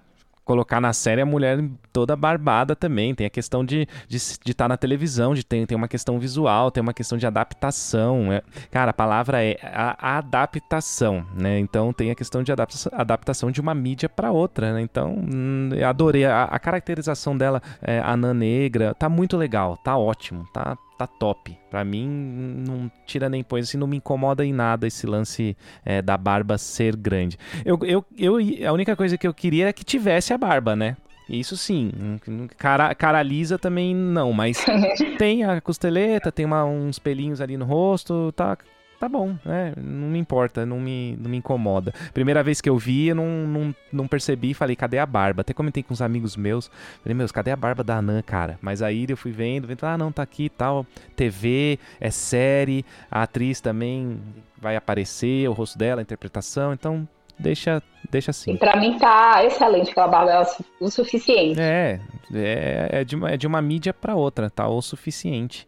[0.43, 3.15] colocar na série a mulher toda barbada também.
[3.15, 6.19] Tem a questão de estar de, de tá na televisão, de ter, tem uma questão
[6.19, 8.31] visual, tem uma questão de adaptação.
[8.31, 8.41] É,
[8.71, 11.59] cara, a palavra é a, a adaptação, né?
[11.59, 14.81] Então tem a questão de adaptação, adaptação de uma mídia para outra, né?
[14.81, 16.25] Então, hum, adorei.
[16.25, 21.57] A, a caracterização dela, é, anã negra, tá muito legal, tá ótimo, tá, tá top.
[21.69, 26.01] Para mim, não tira nem põe, assim, não me incomoda em nada esse lance é,
[26.01, 27.37] da barba ser grande.
[27.65, 28.37] Eu, eu, eu,
[28.67, 30.97] a única coisa que eu queria era que tivesse a barba, né?
[31.29, 32.19] Isso sim.
[32.57, 34.63] Cara, cara lisa também não, mas
[35.17, 38.57] tem a costeleta, tem uma, uns pelinhos ali no rosto, tá,
[39.03, 39.73] tá bom, né?
[39.75, 41.93] Não me importa, não me, não me incomoda.
[42.13, 45.41] Primeira vez que eu vi, eu não, não, não percebi falei, cadê a barba?
[45.41, 46.71] Até comentei com uns amigos meus.
[47.01, 48.57] Falei, meus, cadê a barba da Anã, cara?
[48.61, 50.85] Mas aí eu fui vendo, vendo, ah, não, tá aqui e tal.
[51.17, 54.17] TV, é série, a atriz também
[54.57, 57.05] vai aparecer, o rosto dela, a interpretação, então
[57.37, 58.53] deixa, deixa assim.
[58.53, 60.45] E pra mim tá excelente aquela barba, é
[60.79, 61.59] o suficiente.
[61.59, 61.99] É,
[62.33, 65.67] é, é, de, uma, é de uma mídia pra outra, tá o suficiente.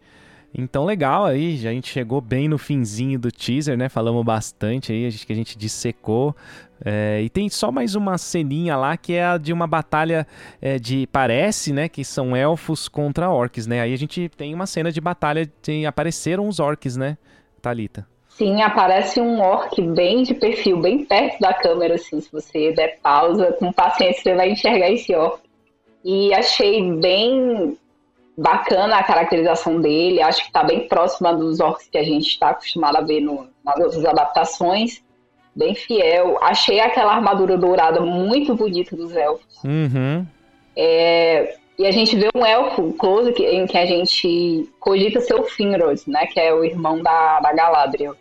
[0.57, 3.89] Então, legal aí, a gente chegou bem no finzinho do teaser, né?
[3.89, 6.33] Falamos bastante aí, acho que a gente dissecou.
[6.83, 10.25] É, e tem só mais uma ceninha lá que é a de uma batalha
[10.61, 11.07] é, de.
[11.07, 11.89] Parece, né?
[11.89, 13.81] Que são elfos contra orcs, né?
[13.81, 17.17] Aí a gente tem uma cena de batalha de apareceram os orcs, né,
[17.61, 18.07] Talita?
[18.29, 22.21] Sim, aparece um orc bem de perfil, bem perto da câmera, assim.
[22.21, 25.41] Se você der pausa, com paciência, você vai enxergar esse orc.
[26.03, 27.77] E achei bem
[28.37, 32.49] bacana a caracterização dele, acho que está bem próxima dos orcs que a gente está
[32.49, 35.01] acostumado a ver no, nas outras adaptações,
[35.55, 36.37] bem fiel.
[36.41, 39.63] Achei aquela armadura dourada muito bonita dos elfos.
[39.63, 40.25] Uhum.
[40.75, 45.43] É, e a gente vê um elfo close em que a gente cogita ser o
[45.43, 48.15] Finrod, né, que é o irmão da, da Galadriel.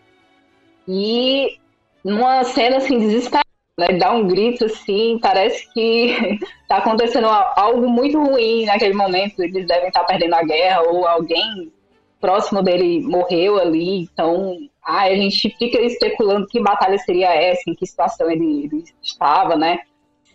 [0.86, 1.58] E
[2.04, 3.43] numa cena assim desesperada
[3.78, 9.66] né, dá um grito assim, parece que está acontecendo algo muito ruim naquele momento, eles
[9.66, 11.72] devem estar perdendo a guerra ou alguém
[12.20, 17.74] próximo dele morreu ali, então ah, a gente fica especulando que batalha seria essa, em
[17.74, 19.80] que situação ele, ele estava, né?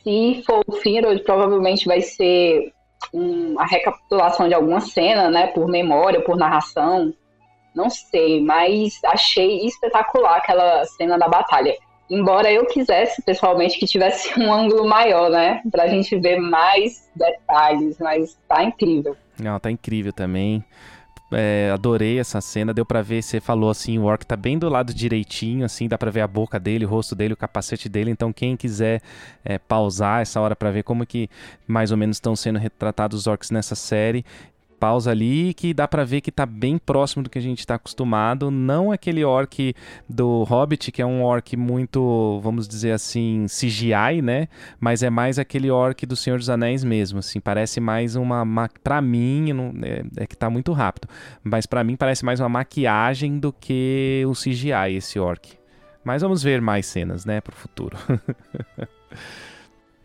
[0.03, 2.71] Se for o Finrod, provavelmente vai ser
[3.11, 7.13] uma recapitulação de alguma cena, né, por memória, por narração,
[7.73, 11.75] não sei, mas achei espetacular aquela cena da batalha.
[12.09, 15.61] Embora eu quisesse, pessoalmente, que tivesse um ângulo maior, né?
[15.71, 19.15] Pra gente ver mais detalhes, mas tá incrível.
[19.39, 20.63] Não, tá incrível também.
[21.31, 24.67] É, adorei essa cena, deu para ver, você falou assim, o orc tá bem do
[24.67, 28.09] lado direitinho, assim, dá para ver a boca dele, o rosto dele, o capacete dele,
[28.09, 28.99] então quem quiser
[29.45, 31.29] é, pausar essa hora para ver como que
[31.67, 34.25] mais ou menos estão sendo retratados os orcs nessa série,
[34.79, 37.75] pausa ali que dá para ver que tá bem próximo do que a gente está
[37.75, 38.49] acostumado.
[38.49, 39.73] Não aquele orc
[40.07, 44.47] do Hobbit, que é um orc muito, vamos dizer assim, CGI, né?
[44.79, 47.39] Mas é mais aquele orc do Senhor dos Anéis mesmo, assim.
[47.39, 48.45] Parece mais uma...
[48.45, 48.69] Ma...
[48.83, 49.73] Pra mim, não...
[49.83, 51.07] é, é, que tá muito rápido.
[51.43, 55.59] Mas para mim parece mais uma maquiagem do que o CGI, esse orc.
[56.03, 57.97] Mas vamos ver mais cenas, né, pro futuro.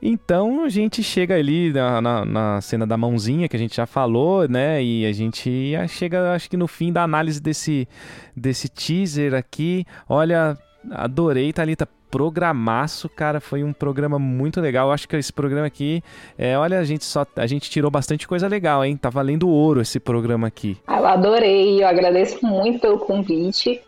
[0.06, 3.86] Então a gente chega ali na, na, na, cena da mãozinha que a gente já
[3.86, 4.82] falou, né?
[4.82, 7.88] E a gente chega, acho que no fim da análise desse,
[8.36, 9.86] desse teaser aqui.
[10.06, 10.58] Olha,
[10.90, 11.88] adorei, Thalita.
[12.10, 14.92] Programaço, cara, foi um programa muito legal.
[14.92, 16.00] Acho que esse programa aqui,
[16.38, 18.96] é, olha, a gente só a gente tirou bastante coisa legal, hein?
[18.96, 20.76] Tá valendo ouro esse programa aqui.
[20.86, 23.80] Eu adorei, eu agradeço muito pelo convite.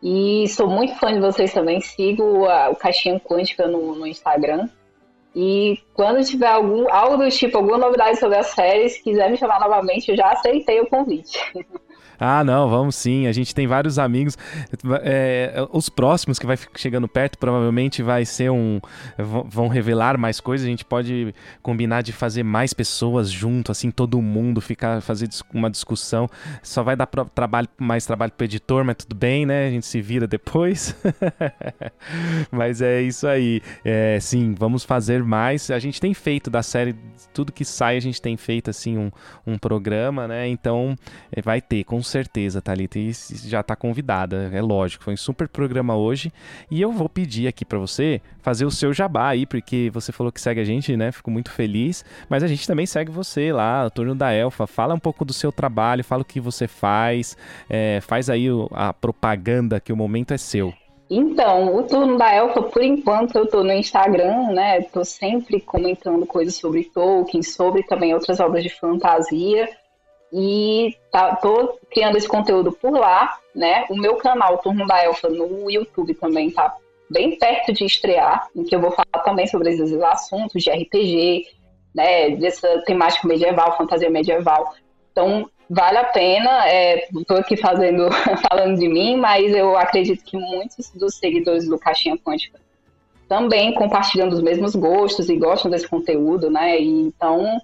[0.00, 1.80] E sou muito fã de vocês também.
[1.80, 4.68] Sigo a, o Caixinha Quântica no, no Instagram.
[5.34, 9.60] E quando tiver algum, algo do tipo, alguma novidade sobre as séries, quiser me chamar
[9.60, 11.38] novamente, eu já aceitei o convite.
[12.24, 13.26] Ah, não, vamos sim.
[13.26, 14.38] A gente tem vários amigos.
[15.02, 18.80] É, os próximos que vai chegando perto provavelmente vai ser um.
[19.18, 20.64] Vão revelar mais coisas.
[20.64, 25.68] A gente pode combinar de fazer mais pessoas junto, assim, todo mundo ficar fazer uma
[25.68, 26.28] discussão.
[26.62, 29.66] Só vai dar trabalho, mais trabalho pro editor, mas tudo bem, né?
[29.66, 30.94] A gente se vira depois.
[32.52, 33.60] mas é isso aí.
[33.84, 35.72] É, sim, vamos fazer mais.
[35.72, 36.94] A gente tem feito da série,
[37.34, 39.10] tudo que sai, a gente tem feito assim um,
[39.44, 40.46] um programa, né?
[40.46, 40.96] Então
[41.32, 42.11] é, vai ter, com certeza,
[42.62, 42.98] Thalita.
[42.98, 43.12] E
[43.46, 45.04] já está convidada, é lógico.
[45.04, 46.32] Foi um super programa hoje.
[46.70, 50.32] E eu vou pedir aqui para você fazer o seu jabá aí, porque você falou
[50.32, 51.12] que segue a gente, né?
[51.12, 52.04] Fico muito feliz.
[52.28, 54.66] Mas a gente também segue você lá, o Turno da Elfa.
[54.66, 57.36] Fala um pouco do seu trabalho, fala o que você faz.
[57.68, 60.72] É, faz aí a propaganda que o momento é seu.
[61.14, 64.80] Então, o turno da Elfa, por enquanto, eu tô no Instagram, né?
[64.80, 69.68] Tô sempre comentando coisas sobre Tolkien, sobre também outras obras de fantasia.
[70.32, 73.84] E tá, tô criando esse conteúdo por lá, né?
[73.90, 76.74] O meu canal Turno da Elfa no YouTube também tá
[77.10, 81.46] bem perto de estrear, em que eu vou falar também sobre esses assuntos de RPG,
[81.94, 82.30] né?
[82.36, 84.72] Dessa temática medieval, fantasia medieval.
[85.10, 86.64] Então, vale a pena.
[87.14, 88.08] Estou é, aqui fazendo,
[88.48, 92.58] falando de mim, mas eu acredito que muitos dos seguidores do Caixinha Quântica
[93.28, 96.78] também compartilham dos mesmos gostos e gostam desse conteúdo, né?
[96.78, 97.60] E, então,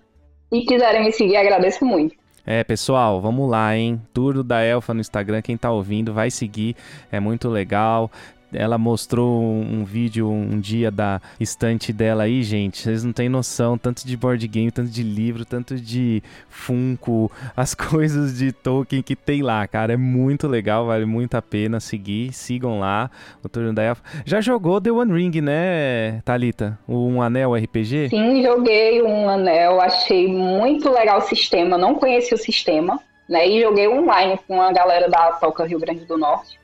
[0.50, 2.14] se quiserem me seguir, agradeço muito.
[2.50, 4.00] É, pessoal, vamos lá, hein?
[4.14, 6.74] Turno da Elfa no Instagram, quem tá ouvindo, vai seguir,
[7.12, 8.10] é muito legal.
[8.52, 12.82] Ela mostrou um vídeo um dia da estante dela aí, gente.
[12.82, 17.74] Vocês não têm noção, tanto de board game, tanto de livro, tanto de Funko, as
[17.74, 19.92] coisas de Tolkien que tem lá, cara.
[19.92, 22.32] É muito legal, vale muito a pena seguir.
[22.32, 23.10] Sigam lá
[23.44, 24.02] o Turno da Elfa.
[24.24, 26.78] Já jogou The One Ring, né, Talita?
[26.88, 28.08] Um Anel RPG?
[28.08, 29.80] Sim, joguei um Anel.
[29.80, 31.76] Achei muito legal o sistema.
[31.76, 33.46] Não conheci o sistema, né?
[33.46, 36.57] E joguei online com a galera da Toca Rio Grande do Norte.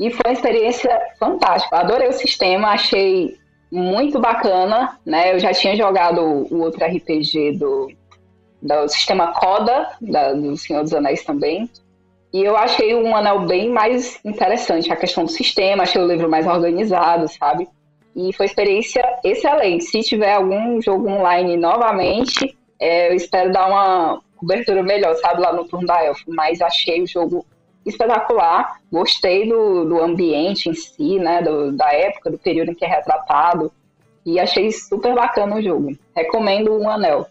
[0.00, 1.76] E foi uma experiência fantástica.
[1.76, 3.36] Adorei o sistema, achei
[3.70, 5.34] muito bacana, né?
[5.34, 7.92] Eu já tinha jogado o outro RPG do,
[8.62, 11.70] do sistema Coda, da, do Senhor dos Anéis também.
[12.32, 16.30] E eu achei um anel bem mais interessante, a questão do sistema, achei o livro
[16.30, 17.68] mais organizado, sabe?
[18.16, 19.84] E foi experiência excelente.
[19.84, 25.52] Se tiver algum jogo online novamente, é, eu espero dar uma cobertura melhor, sabe, lá
[25.52, 26.22] no turno da Elf.
[26.26, 27.44] Mas achei o jogo
[27.84, 28.80] espetacular.
[28.90, 31.42] Gostei do, do ambiente em si, né?
[31.42, 33.72] Do, da época, do período em que é retratado.
[34.24, 35.96] E achei super bacana o jogo.
[36.14, 37.26] Recomendo um anel.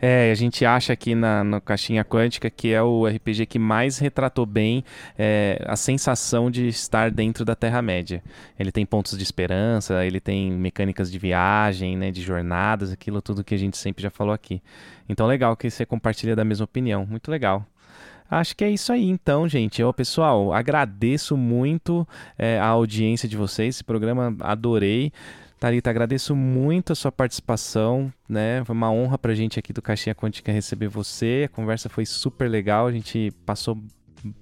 [0.00, 3.98] É, a gente acha aqui na, na Caixinha Quântica que é o RPG que mais
[3.98, 4.84] retratou bem
[5.18, 8.22] é, a sensação de estar dentro da Terra-média.
[8.58, 13.42] Ele tem pontos de esperança, ele tem mecânicas de viagem, né, de jornadas, aquilo tudo
[13.42, 14.62] que a gente sempre já falou aqui.
[15.08, 17.04] Então, legal que você compartilha da mesma opinião.
[17.04, 17.66] Muito legal.
[18.30, 19.80] Acho que é isso aí, então, gente.
[19.80, 22.06] Eu, pessoal, agradeço muito
[22.36, 23.76] é, a audiência de vocês.
[23.76, 25.12] Esse programa adorei.
[25.58, 28.62] Tarita, agradeço muito a sua participação, né?
[28.64, 31.48] Foi uma honra pra gente aqui do Caixinha Quântica receber você.
[31.50, 33.76] A conversa foi super legal, a gente passou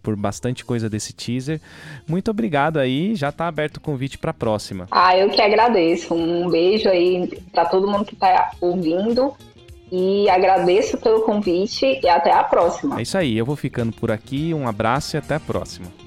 [0.02, 1.60] por bastante coisa desse teaser.
[2.06, 4.86] Muito obrigado aí, já tá aberto o convite para a próxima.
[4.90, 6.14] Ah, eu que agradeço.
[6.14, 9.34] Um beijo aí para todo mundo que tá ouvindo
[9.90, 12.98] e agradeço pelo convite e até a próxima.
[12.98, 14.52] É isso aí, eu vou ficando por aqui.
[14.52, 16.05] Um abraço e até a próxima.